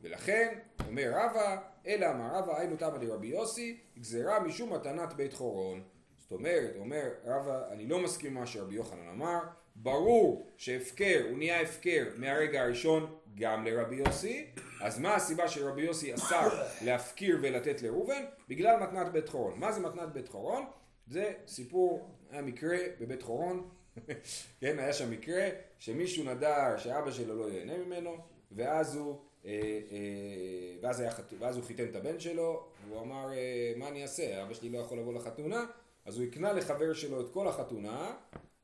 ולכן, 0.01 0.59
אומר 0.87 1.11
רבא, 1.15 1.57
אלא 1.87 2.09
אמר 2.11 2.35
רבא, 2.35 2.57
היינו 2.57 2.75
תמא 2.75 2.97
לרבי 3.01 3.27
יוסי, 3.27 3.77
גזירה 3.99 4.39
משום 4.39 4.73
מתנת 4.73 5.13
בית 5.13 5.33
חורון. 5.33 5.83
זאת 6.17 6.31
אומרת, 6.31 6.75
אומר 6.79 7.09
רבא, 7.25 7.71
אני 7.71 7.87
לא 7.87 7.99
מסכים 7.99 8.33
מה 8.33 8.45
שרבי 8.45 8.75
יוחנן 8.75 9.07
אמר, 9.09 9.39
ברור 9.75 10.51
שהפקר, 10.57 11.25
הוא 11.29 11.37
נהיה 11.37 11.61
הפקר 11.61 12.05
מהרגע 12.17 12.61
הראשון 12.61 13.15
גם 13.35 13.65
לרבי 13.65 13.95
יוסי, 13.95 14.45
אז 14.81 14.99
מה 14.99 15.15
הסיבה 15.15 15.47
שרבי 15.47 15.81
יוסי 15.81 16.13
אסר 16.13 16.49
להפקיר 16.81 17.39
ולתת 17.41 17.81
לראובן? 17.81 18.23
בגלל 18.49 18.79
מתנת 18.79 19.11
בית 19.11 19.29
חורון. 19.29 19.59
מה 19.59 19.71
זה 19.71 19.79
מתנת 19.79 20.09
בית 20.13 20.27
חורון? 20.27 20.65
זה 21.07 21.33
סיפור, 21.47 22.09
היה 22.31 22.41
מקרה 22.41 22.77
בבית 22.99 23.21
חורון, 23.21 23.69
כן, 24.61 24.79
היה 24.79 24.93
שם 24.93 25.11
מקרה 25.11 25.49
שמישהו 25.79 26.23
נדר 26.23 26.77
שאבא 26.77 27.11
שלו 27.11 27.35
לא 27.35 27.51
ייהנה 27.51 27.77
ממנו, 27.77 28.17
ואז 28.51 28.95
הוא, 28.95 29.19
אה, 29.45 29.51
אה, 29.91 30.75
ואז, 30.81 30.99
היה, 30.99 31.11
ואז 31.39 31.57
הוא 31.57 31.65
חיתן 31.65 31.85
את 31.85 31.95
הבן 31.95 32.19
שלו, 32.19 32.67
והוא 32.87 33.01
אמר, 33.01 33.33
אה, 33.33 33.73
מה 33.77 33.87
אני 33.87 34.01
אעשה, 34.01 34.43
אבא 34.43 34.53
שלי 34.53 34.69
לא 34.69 34.77
יכול 34.77 34.99
לבוא 34.99 35.13
לחתונה, 35.13 35.65
אז 36.05 36.17
הוא 36.17 36.25
הקנה 36.25 36.53
לחבר 36.53 36.93
שלו 36.93 37.21
את 37.21 37.33
כל 37.33 37.47
החתונה, 37.47 38.15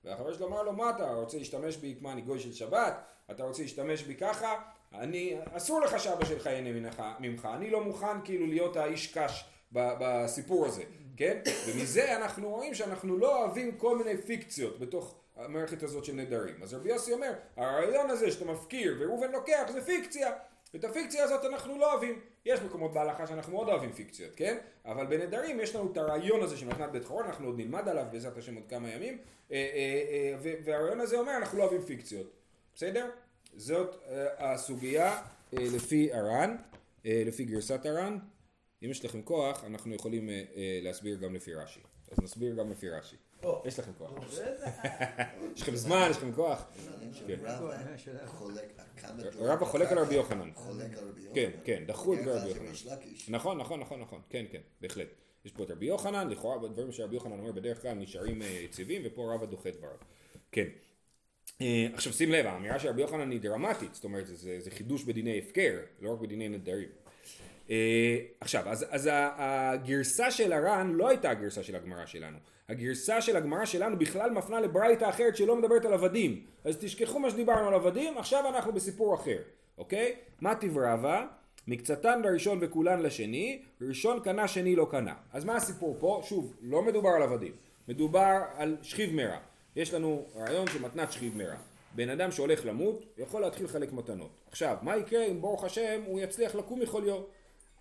והחבר 0.04 0.34
שלו 0.34 0.48
אמר 0.48 0.64
לו, 0.64 0.74
מה 0.74 0.90
אתה 0.90 1.12
רוצה 1.14 1.38
להשתמש 1.38 1.78
בי, 1.78 1.96
כמו 2.00 2.12
אני 2.12 2.22
גוי 2.22 2.40
של 2.40 2.54
שבת, 2.54 2.94
אתה 3.32 3.44
רוצה 3.44 3.62
להשתמש 3.62 4.04
בי 4.04 4.16
ככה, 4.16 4.56
אני, 4.94 5.38
אסור 5.52 5.82
לך 5.82 6.00
שאבא 6.00 6.26
שלך 6.26 6.46
ייהנה 6.46 6.90
ממך, 7.20 7.48
אני 7.54 7.70
לא 7.70 7.84
מוכן 7.84 8.22
כאילו 8.24 8.48
להיות 8.48 8.78
האיש 8.78 9.18
קש 9.18 9.46
בסיפור 9.72 10.66
הזה. 10.66 10.84
כן? 11.18 11.42
ומזה 11.68 12.18
אנחנו 12.18 12.50
רואים 12.50 12.74
שאנחנו 12.74 13.18
לא 13.18 13.38
אוהבים 13.44 13.78
כל 13.78 13.98
מיני 13.98 14.18
פיקציות 14.18 14.80
בתוך 14.80 15.16
המערכת 15.36 15.84
הזאת 15.84 16.06
של 16.06 16.14
נדרים. 16.14 16.64
אז 16.64 16.74
רבי 16.74 16.90
יוסי 16.90 17.14
אומר, 17.14 17.34
הרעיון 17.58 18.10
הזה 18.10 18.32
שאתה 18.32 18.46
מפקיר 18.46 18.98
וראובן 19.00 19.32
לוקח 19.32 19.64
זה 19.72 19.86
פיקציה. 19.86 20.32
ואת 20.74 20.84
הפיקציה 20.84 21.24
הזאת 21.24 21.46
אנחנו 21.46 21.78
לא 21.78 21.92
אוהבים. 21.92 22.20
יש 22.50 22.62
מקומות 22.62 22.94
בהלכה 22.94 23.28
שאנחנו 23.28 23.54
מאוד 23.54 23.68
אוהבים 23.68 23.92
פיקציות, 23.92 24.36
כן? 24.36 24.58
אבל 24.86 25.06
בנדרים 25.06 25.60
יש 25.60 25.76
לנו 25.76 25.92
את 25.92 25.98
הרעיון 25.98 26.42
הזה 26.44 26.58
של 26.58 26.68
מתנת 26.68 26.92
בית 26.92 27.06
חורון, 27.06 27.26
אנחנו 27.26 27.46
עוד 27.46 27.58
נלמד 27.58 27.88
עליו 27.90 28.06
בעזרת 28.12 28.38
השם 28.38 28.56
עוד 28.56 28.64
כמה 28.70 28.90
ימים, 28.90 29.18
אה, 29.52 29.58
אה, 29.58 30.36
אה, 30.46 30.56
והרעיון 30.64 31.00
הזה 31.00 31.18
אומר 31.18 31.38
אנחנו 31.38 31.58
לא 31.58 31.64
אוהבים 31.64 31.82
פיקציות. 31.82 32.32
בסדר? 32.76 33.10
זאת 33.56 33.96
הסוגיה 34.38 35.22
לפי 35.54 36.14
ארן, 36.14 36.56
לפי 37.06 37.46
גרסת 37.46 37.86
ארן. 37.86 38.18
אם 38.84 38.90
יש 38.92 39.06
לכם 39.06 39.22
כוח, 39.22 39.64
אנחנו 39.64 39.96
יכולים 39.96 40.30
להסביר 40.82 41.18
גם 41.18 41.36
לפי 41.36 41.54
רש"י. 41.54 41.80
אז 42.12 42.18
נסביר 42.24 42.56
גם 42.56 42.72
לפי 42.72 42.90
רש"י. 42.90 43.16
יש 43.66 43.80
לכם 43.80 43.92
כוח. 43.98 44.12
יש 45.56 45.62
לכם 45.62 45.76
זמן, 45.76 46.08
יש 46.12 46.18
לכם 46.18 46.32
כוח. 46.32 46.66
כן. 47.28 47.36
רבא 49.40 49.66
חולק 49.66 49.92
על 49.92 50.00
רבי 50.00 50.16
יוחנן. 50.16 50.50
כן, 51.34 51.52
כן, 51.64 51.84
דחו 51.88 52.14
את 52.14 52.20
רבי 52.26 52.50
יוחנן. 52.50 52.72
נכון, 53.28 53.58
נכון, 53.58 53.80
נכון, 53.80 54.00
נכון. 54.02 54.22
כן, 54.30 54.46
כן, 54.52 54.62
בהחלט. 54.82 55.08
יש 55.46 55.52
פה 55.52 55.64
את 55.64 55.72
רבי 55.72 55.86
יוחנן, 55.86 56.30
לכאורה 56.30 56.68
דברים 56.68 56.92
שרבי 56.92 57.16
יוחנן 57.16 57.40
אומר 57.40 57.52
בדרך 57.52 57.82
כלל 57.82 57.94
נשארים 57.94 58.42
אה, 58.42 58.48
יציבים, 58.48 59.02
ופה 59.06 59.34
רבא 59.34 59.46
דוחה 59.46 59.72
דבריו. 59.72 59.96
כן. 60.52 60.68
עכשיו 61.94 62.14
שים 62.14 62.32
לב, 62.32 62.46
האמירה 62.46 62.80
של 62.80 62.90
רבי 62.90 63.02
יוחנן 63.02 63.32
היא 63.32 63.40
דרמטית, 63.40 63.96
זאת 63.96 64.04
אומרת 64.04 64.28
זה 64.28 64.72
חידוש 64.72 65.04
בדיני 65.04 65.40
הפקר, 65.40 65.80
לא 66.02 66.14
רק 66.14 66.20
בדיני 66.20 66.50
נדרים. 66.50 66.90
אה, 67.70 68.18
עכשיו, 68.40 68.70
אז, 68.70 68.86
אז 68.90 69.10
הגרסה 69.12 70.32
של 70.32 70.54
הר"ן 70.54 70.92
לא 70.94 71.10
הייתה 71.10 71.30
הגרסה 71.30 71.64
של 71.64 71.76
הגמרא 71.76 72.06
שלנו. 72.06 72.38
הגרסה 72.70 73.22
של 73.22 73.38
הגמרא 73.38 73.66
שלנו 73.66 74.00
בכלל 74.00 74.32
מפנה 74.32 74.60
לברייתא 74.60 75.10
אחרת 75.10 75.38
שלא 75.38 75.56
מדברת 75.56 75.86
על 75.86 75.94
עבדים. 75.94 76.46
אז 76.64 76.78
תשכחו 76.78 77.20
מה 77.20 77.30
שדיברנו 77.30 77.68
על 77.68 77.74
עבדים, 77.74 78.18
עכשיו 78.18 78.50
אנחנו 78.50 78.74
בסיפור 78.74 79.16
אחר, 79.16 79.38
אוקיי? 79.78 80.16
מה 80.42 80.56
תברבה? 80.56 81.26
מקצתן 81.68 82.22
לראשון 82.22 82.58
וכולן 82.62 83.00
לשני, 83.00 83.62
ראשון 83.82 84.20
קנה 84.20 84.48
שני 84.48 84.76
לא 84.76 84.88
קנה. 84.92 85.14
אז 85.34 85.46
מה 85.46 85.56
הסיפור 85.56 85.96
פה? 86.00 86.22
שוב, 86.24 86.54
לא 86.62 86.82
מדובר 86.82 87.10
על 87.10 87.22
עבדים, 87.22 87.52
מדובר 87.88 88.38
על 88.56 88.78
שכיב 88.82 89.16
מרע. 89.16 89.38
יש 89.76 89.94
לנו 89.94 90.26
רעיון 90.36 90.68
של 90.68 90.82
מתנת 90.82 91.12
שכיב 91.12 91.38
מרע. 91.38 91.56
בן 91.96 92.10
אדם 92.10 92.32
שהולך 92.32 92.66
למות 92.66 93.06
יכול 93.18 93.42
להתחיל 93.42 93.66
לחלק 93.66 93.94
מתנות. 93.94 94.30
עכשיו, 94.50 94.78
מה 94.82 94.98
יקרה 94.98 95.26
אם 95.26 95.42
ברוך 95.42 95.64
השם 95.64 96.02
הוא 96.06 96.20
יצליח 96.20 96.56
לקום 96.56 96.82
יכול 96.82 97.02
להיות? 97.02 97.30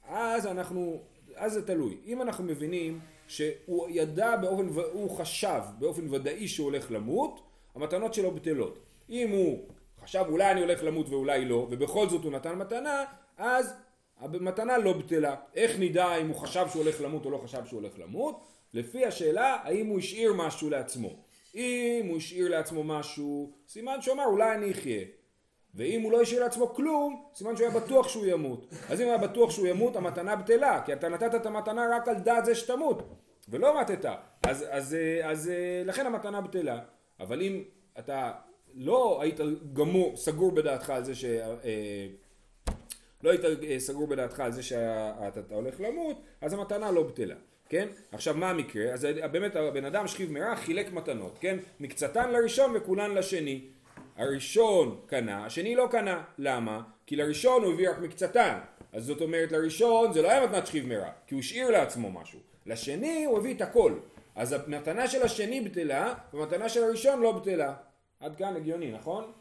אז 0.09 0.46
אנחנו, 0.46 1.03
אז 1.38 1.53
זה 1.53 1.66
תלוי. 1.66 1.96
אם 2.07 2.22
אנחנו 2.22 2.44
מבינים 2.44 3.01
שהוא 3.27 3.88
ידע 3.90 4.37
באופן, 4.37 4.68
הוא 4.92 5.11
חשב 5.11 5.61
באופן 5.79 6.14
ודאי 6.14 6.48
שהוא 6.48 6.64
הולך 6.64 6.90
למות, 6.90 7.40
המתנות 7.74 8.14
שלו 8.14 8.31
בטלות. 8.31 8.79
אם 9.11 9.31
הוא 9.31 9.68
חשב 10.03 10.24
אולי 10.29 10.51
אני 10.51 10.61
הולך 10.61 10.85
למות 10.85 11.09
ואולי 11.09 11.44
לא, 11.44 11.66
ובכל 11.70 12.09
זאת 12.09 12.24
הוא 12.24 12.33
נתן 12.33 12.55
מתנה, 12.55 13.05
אז 13.37 13.74
המתנה 14.18 14.79
לא 14.79 14.92
בטלה. 14.92 15.37
איך 15.55 15.79
נדע 15.79 16.16
אם 16.16 16.29
הוא 16.29 16.37
חשב 16.37 16.66
שהוא 16.70 16.83
הולך 16.83 17.01
למות 17.01 17.24
או 17.24 17.31
לא 17.31 17.38
חשב 17.38 17.64
שהוא 17.66 17.81
הולך 17.81 17.92
למות? 17.98 18.40
לפי 18.74 19.05
השאלה 19.05 19.57
האם 19.62 19.87
הוא 19.87 19.98
השאיר 19.98 20.33
משהו 20.35 20.70
לעצמו. 20.70 21.09
אם 21.55 22.07
הוא 22.09 22.16
השאיר 22.16 22.48
לעצמו 22.48 22.85
משהו, 22.85 23.53
סימן 23.68 24.01
שהוא 24.01 24.14
אמר 24.14 24.24
אולי 24.24 24.55
אני 24.55 24.70
אחיה. 24.70 25.05
ואם 25.75 26.03
הוא 26.03 26.13
לא 26.13 26.21
השאיר 26.21 26.43
לעצמו 26.43 26.75
כלום, 26.75 27.23
סימן 27.35 27.57
שהוא 27.57 27.69
היה 27.69 27.81
בטוח 27.81 28.09
שהוא 28.09 28.27
ימות. 28.27 28.67
אז 28.89 29.01
אם 29.01 29.07
היה 29.07 29.19
בטוח 29.19 29.51
שהוא 29.51 29.67
ימות, 29.67 29.97
המתנה 29.97 30.37
בטלה, 30.37 30.83
כי 30.87 30.93
אתה 30.93 31.09
נתת 31.09 31.35
את 31.35 31.47
המתנה 31.47 31.87
רק 31.97 32.09
על 32.09 32.15
דעת 32.15 32.45
זה 32.45 32.55
שתמות, 32.55 33.03
ולא 33.49 33.81
מתת. 33.81 34.05
אז, 34.47 34.65
אז, 34.71 34.97
אז 35.25 35.51
לכן 35.85 36.07
המתנה 36.07 36.41
בטלה. 36.41 36.79
אבל 37.21 37.43
אם 37.43 37.63
אתה 37.99 38.33
לא 38.75 39.23
היית 39.23 39.41
גמור, 39.73 40.17
סגור 40.17 40.53
בדעתך 40.53 40.91
על 40.91 41.05
זה 41.05 41.15
ש... 41.15 41.25
אה, 41.25 42.07
לא 43.23 43.31
היית 43.31 43.45
אה, 43.45 43.81
סגור 43.81 44.07
בדעתך 44.07 44.41
על 44.41 44.53
זה 44.53 44.63
שאתה 44.63 45.55
הולך 45.55 45.81
למות, 45.81 46.17
אז 46.41 46.53
המתנה 46.53 46.91
לא 46.91 47.03
בטלה. 47.03 47.35
כן? 47.69 47.89
עכשיו 48.13 48.35
מה 48.35 48.51
המקרה? 48.51 48.93
אז 48.93 49.07
באמת 49.33 49.57
הבן 49.57 49.85
אדם 49.85 50.07
שכיב 50.07 50.33
מרע 50.33 50.57
חילק 50.57 50.93
מתנות, 50.93 51.37
כן? 51.41 51.59
מקצתן 51.81 52.31
לראשון 52.31 52.77
וכולן 52.77 53.15
לשני. 53.15 53.65
הראשון 54.19 55.01
קנה, 55.07 55.47
השני 55.47 55.75
לא 55.75 55.89
קנה. 55.91 56.23
למה? 56.39 56.83
כי 57.07 57.17
לראשון 57.17 57.65
הוא 57.65 57.73
הביא 57.73 57.91
רק 57.91 57.99
מקצתן. 57.99 58.59
אז 58.93 59.05
זאת 59.05 59.21
אומרת 59.21 59.53
לראשון 59.53 60.13
זה 60.13 60.23
לא 60.23 60.31
היה 60.31 60.47
מתנת 60.47 60.67
שכיב 60.67 60.87
מרע, 60.87 61.11
כי 61.27 61.35
הוא 61.35 61.41
השאיר 61.41 61.71
לעצמו 61.71 62.11
משהו. 62.11 62.39
לשני 62.67 63.25
הוא 63.25 63.39
הביא 63.39 63.55
את 63.55 63.61
הכל. 63.61 63.99
אז 64.35 64.53
המתנה 64.53 65.09
של 65.09 65.23
השני 65.23 65.61
בטלה, 65.61 66.15
והמתנה 66.33 66.69
של 66.69 66.85
הראשון 66.85 67.21
לא 67.21 67.33
בטלה. 67.33 67.75
עד 68.21 68.37
כאן 68.37 68.57
הגיוני, 68.57 68.93
נכון? 68.93 69.33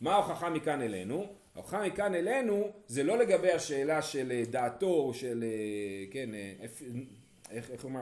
מה 0.00 0.12
ההוכחה 0.12 0.50
מכאן 0.50 0.82
אלינו? 0.82 1.26
ההוכחה 1.54 1.86
מכאן 1.86 2.14
אלינו 2.14 2.70
זה 2.86 3.02
לא 3.02 3.18
לגבי 3.18 3.52
השאלה 3.52 4.02
של 4.02 4.32
אה, 4.32 4.42
דעתו, 4.50 5.14
של, 5.14 5.44
אה, 5.44 6.12
כן, 6.12 6.34
אה, 6.34 6.66
איך, 7.54 7.70
איך, 7.70 7.84
אומר, 7.84 8.00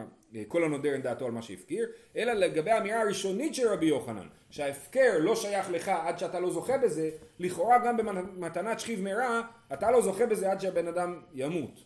כל 0.49 0.65
הנודר 0.65 0.93
אין 0.93 1.03
דעתו 1.03 1.27
על 1.27 1.33
מה 1.33 1.43
שהפקיר, 1.43 1.89
אלא 2.17 2.33
לגבי 2.33 2.71
האמירה 2.71 3.01
הראשונית 3.01 3.55
של 3.55 3.69
רבי 3.69 3.87
יוחנן, 3.87 4.27
שההפקר 4.51 5.19
לא 5.19 5.37
שייך 5.37 5.71
לך 5.71 5.89
עד 5.89 6.19
שאתה 6.19 6.41
לא 6.41 6.51
זוכה 6.51 6.79
בזה, 6.79 7.11
לכאורה 7.39 7.79
גם 7.87 7.97
במתנת 7.97 8.81
שכיב 8.81 9.03
מרע, 9.03 9.41
אתה 9.73 9.91
לא 9.91 10.03
זוכה 10.03 10.27
בזה 10.27 10.53
עד 10.53 10.61
שהבן 10.61 10.89
אדם 10.89 11.21
ימות, 11.35 11.85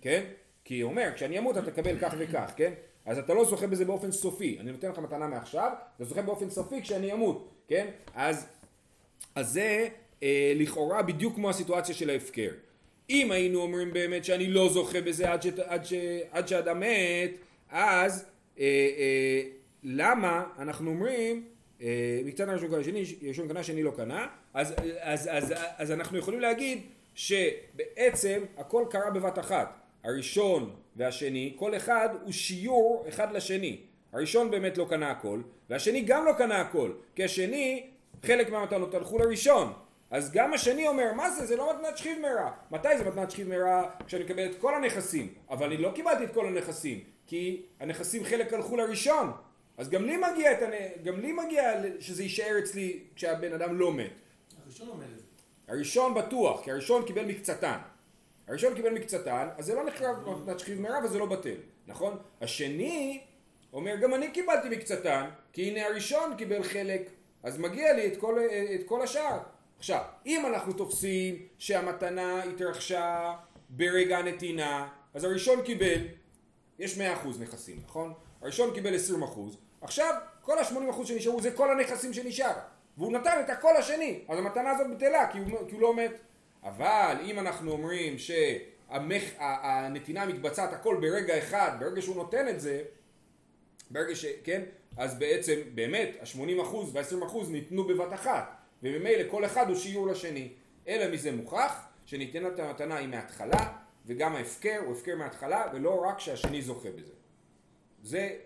כן? 0.00 0.24
כי 0.64 0.80
הוא 0.80 0.90
אומר, 0.90 1.10
כשאני 1.14 1.38
אמות 1.38 1.56
אתה 1.56 1.70
תקבל 1.70 1.98
כך 1.98 2.14
וכך, 2.18 2.52
כן? 2.56 2.72
אז 3.06 3.18
אתה 3.18 3.34
לא 3.34 3.44
זוכה 3.44 3.66
בזה 3.66 3.84
באופן 3.84 4.12
סופי, 4.12 4.56
אני 4.60 4.72
נותן 4.72 4.90
לך 4.90 4.98
מתנה 4.98 5.26
מעכשיו, 5.26 5.72
אתה 5.96 6.04
זוכה 6.04 6.22
באופן 6.22 6.50
סופי 6.50 6.82
כשאני 6.82 7.12
אמות, 7.12 7.50
כן? 7.68 7.86
אז, 8.14 8.46
אז 9.34 9.48
זה 9.48 9.88
אה, 10.22 10.52
לכאורה 10.56 11.02
בדיוק 11.02 11.34
כמו 11.34 11.50
הסיטואציה 11.50 11.94
של 11.94 12.10
ההפקר. 12.10 12.50
אם 13.10 13.30
היינו 13.30 13.60
אומרים 13.60 13.92
באמת 13.92 14.24
שאני 14.24 14.48
לא 14.48 14.68
זוכה 14.68 15.00
בזה 15.00 15.32
עד, 15.32 15.42
ש, 15.42 15.46
עד, 15.46 15.84
ש, 15.84 15.92
עד 16.30 16.48
שאדם 16.48 16.80
מת, 16.80 17.30
אז 17.70 18.24
אה, 18.58 18.64
אה, 18.98 19.42
למה 19.82 20.44
אנחנו 20.58 20.90
אומרים 20.90 21.44
אה, 21.82 22.20
מקצת 22.24 22.48
הראשון 22.48 22.70
קנה 22.70 22.84
שני, 22.84 23.04
ראשון 23.28 23.48
קנה 23.48 23.62
שני 23.62 23.82
לא 23.82 23.90
קנה, 23.96 24.26
אז, 24.54 24.74
אז, 25.00 25.28
אז, 25.32 25.52
אז, 25.52 25.54
אז 25.78 25.92
אנחנו 25.92 26.18
יכולים 26.18 26.40
להגיד 26.40 26.80
שבעצם 27.14 28.44
הכל 28.56 28.84
קרה 28.90 29.10
בבת 29.10 29.38
אחת. 29.38 29.80
הראשון 30.04 30.70
והשני, 30.96 31.54
כל 31.56 31.76
אחד 31.76 32.08
הוא 32.22 32.32
שיעור 32.32 33.04
אחד 33.08 33.32
לשני. 33.32 33.76
הראשון 34.12 34.50
באמת 34.50 34.78
לא 34.78 34.86
קנה 34.90 35.10
הכל, 35.10 35.40
והשני 35.70 36.00
גם 36.00 36.24
לא 36.24 36.32
קנה 36.32 36.60
הכל, 36.60 36.92
כי 37.14 37.24
השני, 37.24 37.86
חלק 38.22 38.50
מהמתנות 38.50 38.94
הלכו 38.94 39.18
לראשון. 39.18 39.72
אז 40.10 40.32
גם 40.32 40.54
השני 40.54 40.88
אומר, 40.88 41.12
מה 41.12 41.30
זה? 41.30 41.46
זה 41.46 41.56
לא 41.56 41.74
מתנת 41.74 41.96
שכיב 41.98 42.18
מרע. 42.18 42.50
מתי 42.70 42.98
זה 42.98 43.04
מתנת 43.04 43.30
שכיב 43.30 43.48
מרע? 43.48 43.90
כשאני 44.06 44.24
מקבל 44.24 44.46
את 44.50 44.60
כל 44.60 44.74
הנכסים. 44.74 45.34
אבל 45.50 45.66
אני 45.66 45.76
לא 45.76 45.92
קיבלתי 45.94 46.24
את 46.24 46.34
כל 46.34 46.46
הנכסים, 46.46 47.00
כי 47.26 47.62
הנכסים 47.80 48.24
חלק 48.24 48.52
הלכו 48.52 48.76
לראשון. 48.76 49.32
אז 49.78 49.88
גם 49.90 50.04
לי 50.04 50.16
מגיע, 50.16 50.52
את 50.52 50.62
הנ... 50.62 50.72
גם 51.04 51.20
לי 51.20 51.32
מגיע 51.32 51.72
שזה 52.00 52.22
יישאר 52.22 52.58
אצלי 52.58 53.00
כשהבן 53.14 53.52
אדם 53.52 53.78
לא 53.78 53.92
מת. 53.92 54.10
הראשון 54.64 54.88
אומר 54.88 55.04
את 55.14 55.18
זה. 55.18 55.24
הראשון 55.68 56.14
בטוח, 56.14 56.64
כי 56.64 56.70
הראשון 56.70 57.04
קיבל 57.04 57.24
מקצתן. 57.24 57.78
הראשון 58.48 58.74
קיבל 58.74 58.94
מקצתן, 58.94 59.48
אז 59.58 59.64
זה 59.64 59.74
לא 59.74 59.84
נחרב 59.84 60.40
מתנת 60.42 60.58
שכיב 60.58 60.80
מרע 60.80 60.98
וזה 61.04 61.18
לא 61.18 61.26
בטל, 61.26 61.56
נכון? 61.86 62.18
השני 62.40 63.20
אומר, 63.72 63.96
גם 63.96 64.14
אני 64.14 64.30
קיבלתי 64.30 64.68
מקצתן, 64.68 65.28
כי 65.52 65.62
הנה 65.62 65.86
הראשון 65.86 66.36
קיבל 66.36 66.62
חלק, 66.62 67.10
אז 67.42 67.58
מגיע 67.58 67.92
לי 67.92 68.06
את 68.06 68.16
כל, 68.16 68.38
את 68.74 68.86
כל 68.86 69.02
השאר. 69.02 69.38
עכשיו, 69.78 70.00
אם 70.26 70.46
אנחנו 70.46 70.72
תופסים 70.72 71.46
שהמתנה 71.58 72.42
התרחשה 72.42 73.34
ברגע 73.68 74.18
הנתינה, 74.18 74.88
אז 75.14 75.24
הראשון 75.24 75.62
קיבל, 75.62 76.00
יש 76.78 76.98
100% 76.98 77.00
נכסים, 77.40 77.80
נכון? 77.86 78.12
הראשון 78.42 78.74
קיבל 78.74 78.94
20%, 78.94 78.98
עכשיו 79.80 80.14
כל 80.40 80.58
ה-80% 80.58 81.06
שנשארו 81.06 81.40
זה 81.40 81.50
כל 81.50 81.70
הנכסים 81.70 82.12
שנשאר, 82.12 82.52
והוא 82.98 83.12
נתן 83.12 83.40
את 83.44 83.50
הכל 83.50 83.76
השני, 83.76 84.24
אז 84.28 84.38
המתנה 84.38 84.70
הזאת 84.70 84.86
בטלה 84.96 85.32
כי 85.32 85.38
הוא, 85.38 85.46
כי 85.68 85.74
הוא 85.74 85.80
לא 85.80 85.94
מת. 85.94 86.20
אבל 86.62 87.16
אם 87.24 87.38
אנחנו 87.38 87.72
אומרים 87.72 88.18
שהנתינה 88.88 90.26
מתבצעת 90.26 90.72
הכל 90.72 90.98
ברגע 91.00 91.38
אחד, 91.38 91.70
ברגע 91.80 92.02
שהוא 92.02 92.16
נותן 92.16 92.48
את 92.48 92.60
זה, 92.60 92.82
ברגע 93.90 94.16
ש... 94.16 94.26
כן? 94.44 94.62
אז 94.96 95.18
בעצם 95.18 95.54
באמת 95.74 96.08
ה-80% 96.20 96.76
וה-20% 96.92 97.50
ניתנו 97.50 97.84
בבת 97.84 98.12
אחת. 98.14 98.55
וממילא 98.82 99.30
כל 99.30 99.44
אחד 99.44 99.68
הוא 99.68 99.76
שיעור 99.76 100.06
לשני. 100.06 100.52
אלא 100.88 101.12
מזה 101.12 101.32
מוכח 101.32 101.86
שניתנת 102.04 102.58
המתנה 102.58 102.96
היא 102.96 103.08
מההתחלה, 103.08 103.72
וגם 104.06 104.36
ההפקר 104.36 104.80
הוא 104.84 104.92
הפקר 104.92 105.16
מההתחלה, 105.16 105.66
ולא 105.72 106.04
רק 106.08 106.20
שהשני 106.20 106.62
זוכה 106.62 106.88
בזה. 106.90 107.12
זה 108.02 108.36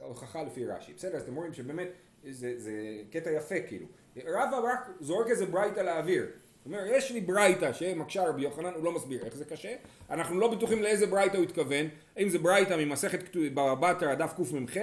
ההוכחה 0.00 0.42
לפי 0.42 0.66
רש"י. 0.66 0.92
בסדר, 0.92 1.16
אז 1.16 1.22
אתם 1.22 1.34
רואים 1.34 1.54
שבאמת 1.54 1.88
זה, 2.30 2.54
זה 2.56 2.72
קטע 3.10 3.30
יפה 3.30 3.60
כאילו. 3.66 3.86
רבא 4.16 4.58
רק 4.64 4.88
זורק 5.00 5.28
איזה 5.28 5.46
ברייתא 5.46 5.80
לאוויר. 5.80 6.22
הוא 6.22 6.74
אומר, 6.74 6.86
יש 6.86 7.10
לי 7.10 7.20
ברייתא 7.20 7.72
שמקשה 7.72 8.28
רבי 8.28 8.42
יוחנן, 8.42 8.74
הוא 8.74 8.84
לא 8.84 8.92
מסביר 8.92 9.24
איך 9.24 9.36
זה 9.36 9.44
קשה. 9.44 9.74
אנחנו 10.10 10.40
לא 10.40 10.54
בטוחים 10.54 10.82
לאיזה 10.82 11.06
ברייתא 11.06 11.36
הוא 11.36 11.44
התכוון, 11.44 11.86
האם 12.16 12.28
זה 12.28 12.38
ברייתא 12.38 12.74
ממסכת 12.78 13.36
בבא 13.36 13.74
בתרא 13.74 14.14
דף 14.14 14.32
קמ"ח, 14.36 14.76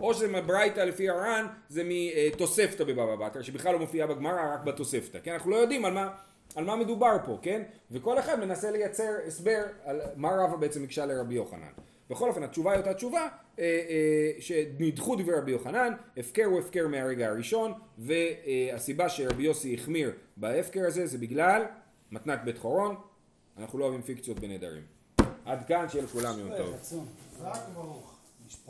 או 0.00 0.14
שזה 0.14 0.40
ברייתא 0.42 0.80
לפי 0.80 1.08
הר"ן, 1.08 1.46
זה 1.68 1.82
מתוספתא 1.84 2.84
בבבא 2.84 3.16
בתרא, 3.16 3.42
שבכלל 3.42 3.72
לא 3.72 3.78
מופיעה 3.78 4.06
בגמרא, 4.06 4.54
רק 4.54 4.64
בתוספתא. 4.64 5.18
כן, 5.22 5.32
אנחנו 5.32 5.50
לא 5.50 5.56
יודעים 5.56 5.84
על 5.84 5.92
מה, 5.92 6.08
על 6.56 6.64
מה 6.64 6.76
מדובר 6.76 7.16
פה, 7.24 7.38
כן? 7.42 7.62
וכל 7.90 8.18
אחד 8.18 8.40
מנסה 8.40 8.70
לייצר 8.70 9.12
הסבר 9.26 9.62
על 9.84 10.00
מה 10.16 10.28
רבא 10.28 10.56
בעצם 10.56 10.84
הקשה 10.84 11.06
לרבי 11.06 11.34
יוחנן. 11.34 11.72
בכל 12.10 12.28
אופן 12.28 12.42
התשובה 12.42 12.72
היא 12.72 12.78
אותה 12.78 12.94
תשובה 12.94 13.20
אה, 13.58 13.64
אה, 13.64 14.32
שנדחו 14.40 15.16
דברי 15.16 15.34
רבי 15.34 15.50
יוחנן, 15.50 15.92
הפקר 16.16 16.44
הוא 16.44 16.58
הפקר 16.58 16.88
מהרגע 16.88 17.28
הראשון 17.28 17.72
והסיבה 17.98 19.08
שרבי 19.08 19.42
יוסי 19.42 19.74
החמיר 19.74 20.12
בהפקר 20.36 20.86
הזה 20.86 21.06
זה 21.06 21.18
בגלל 21.18 21.62
מתנת 22.12 22.40
בית 22.44 22.58
חורון, 22.58 22.94
אנחנו 23.58 23.78
לא 23.78 23.84
אוהבים 23.84 24.02
פיקציות 24.02 24.40
בנדרים. 24.40 24.82
עד 25.44 25.66
כאן 25.68 25.88
שיהיה 25.88 26.04
לכולם 26.04 26.38
יום 26.38 26.50
טוב. 26.56 26.76
חזק 27.38 27.60
וברוך. 27.70 28.09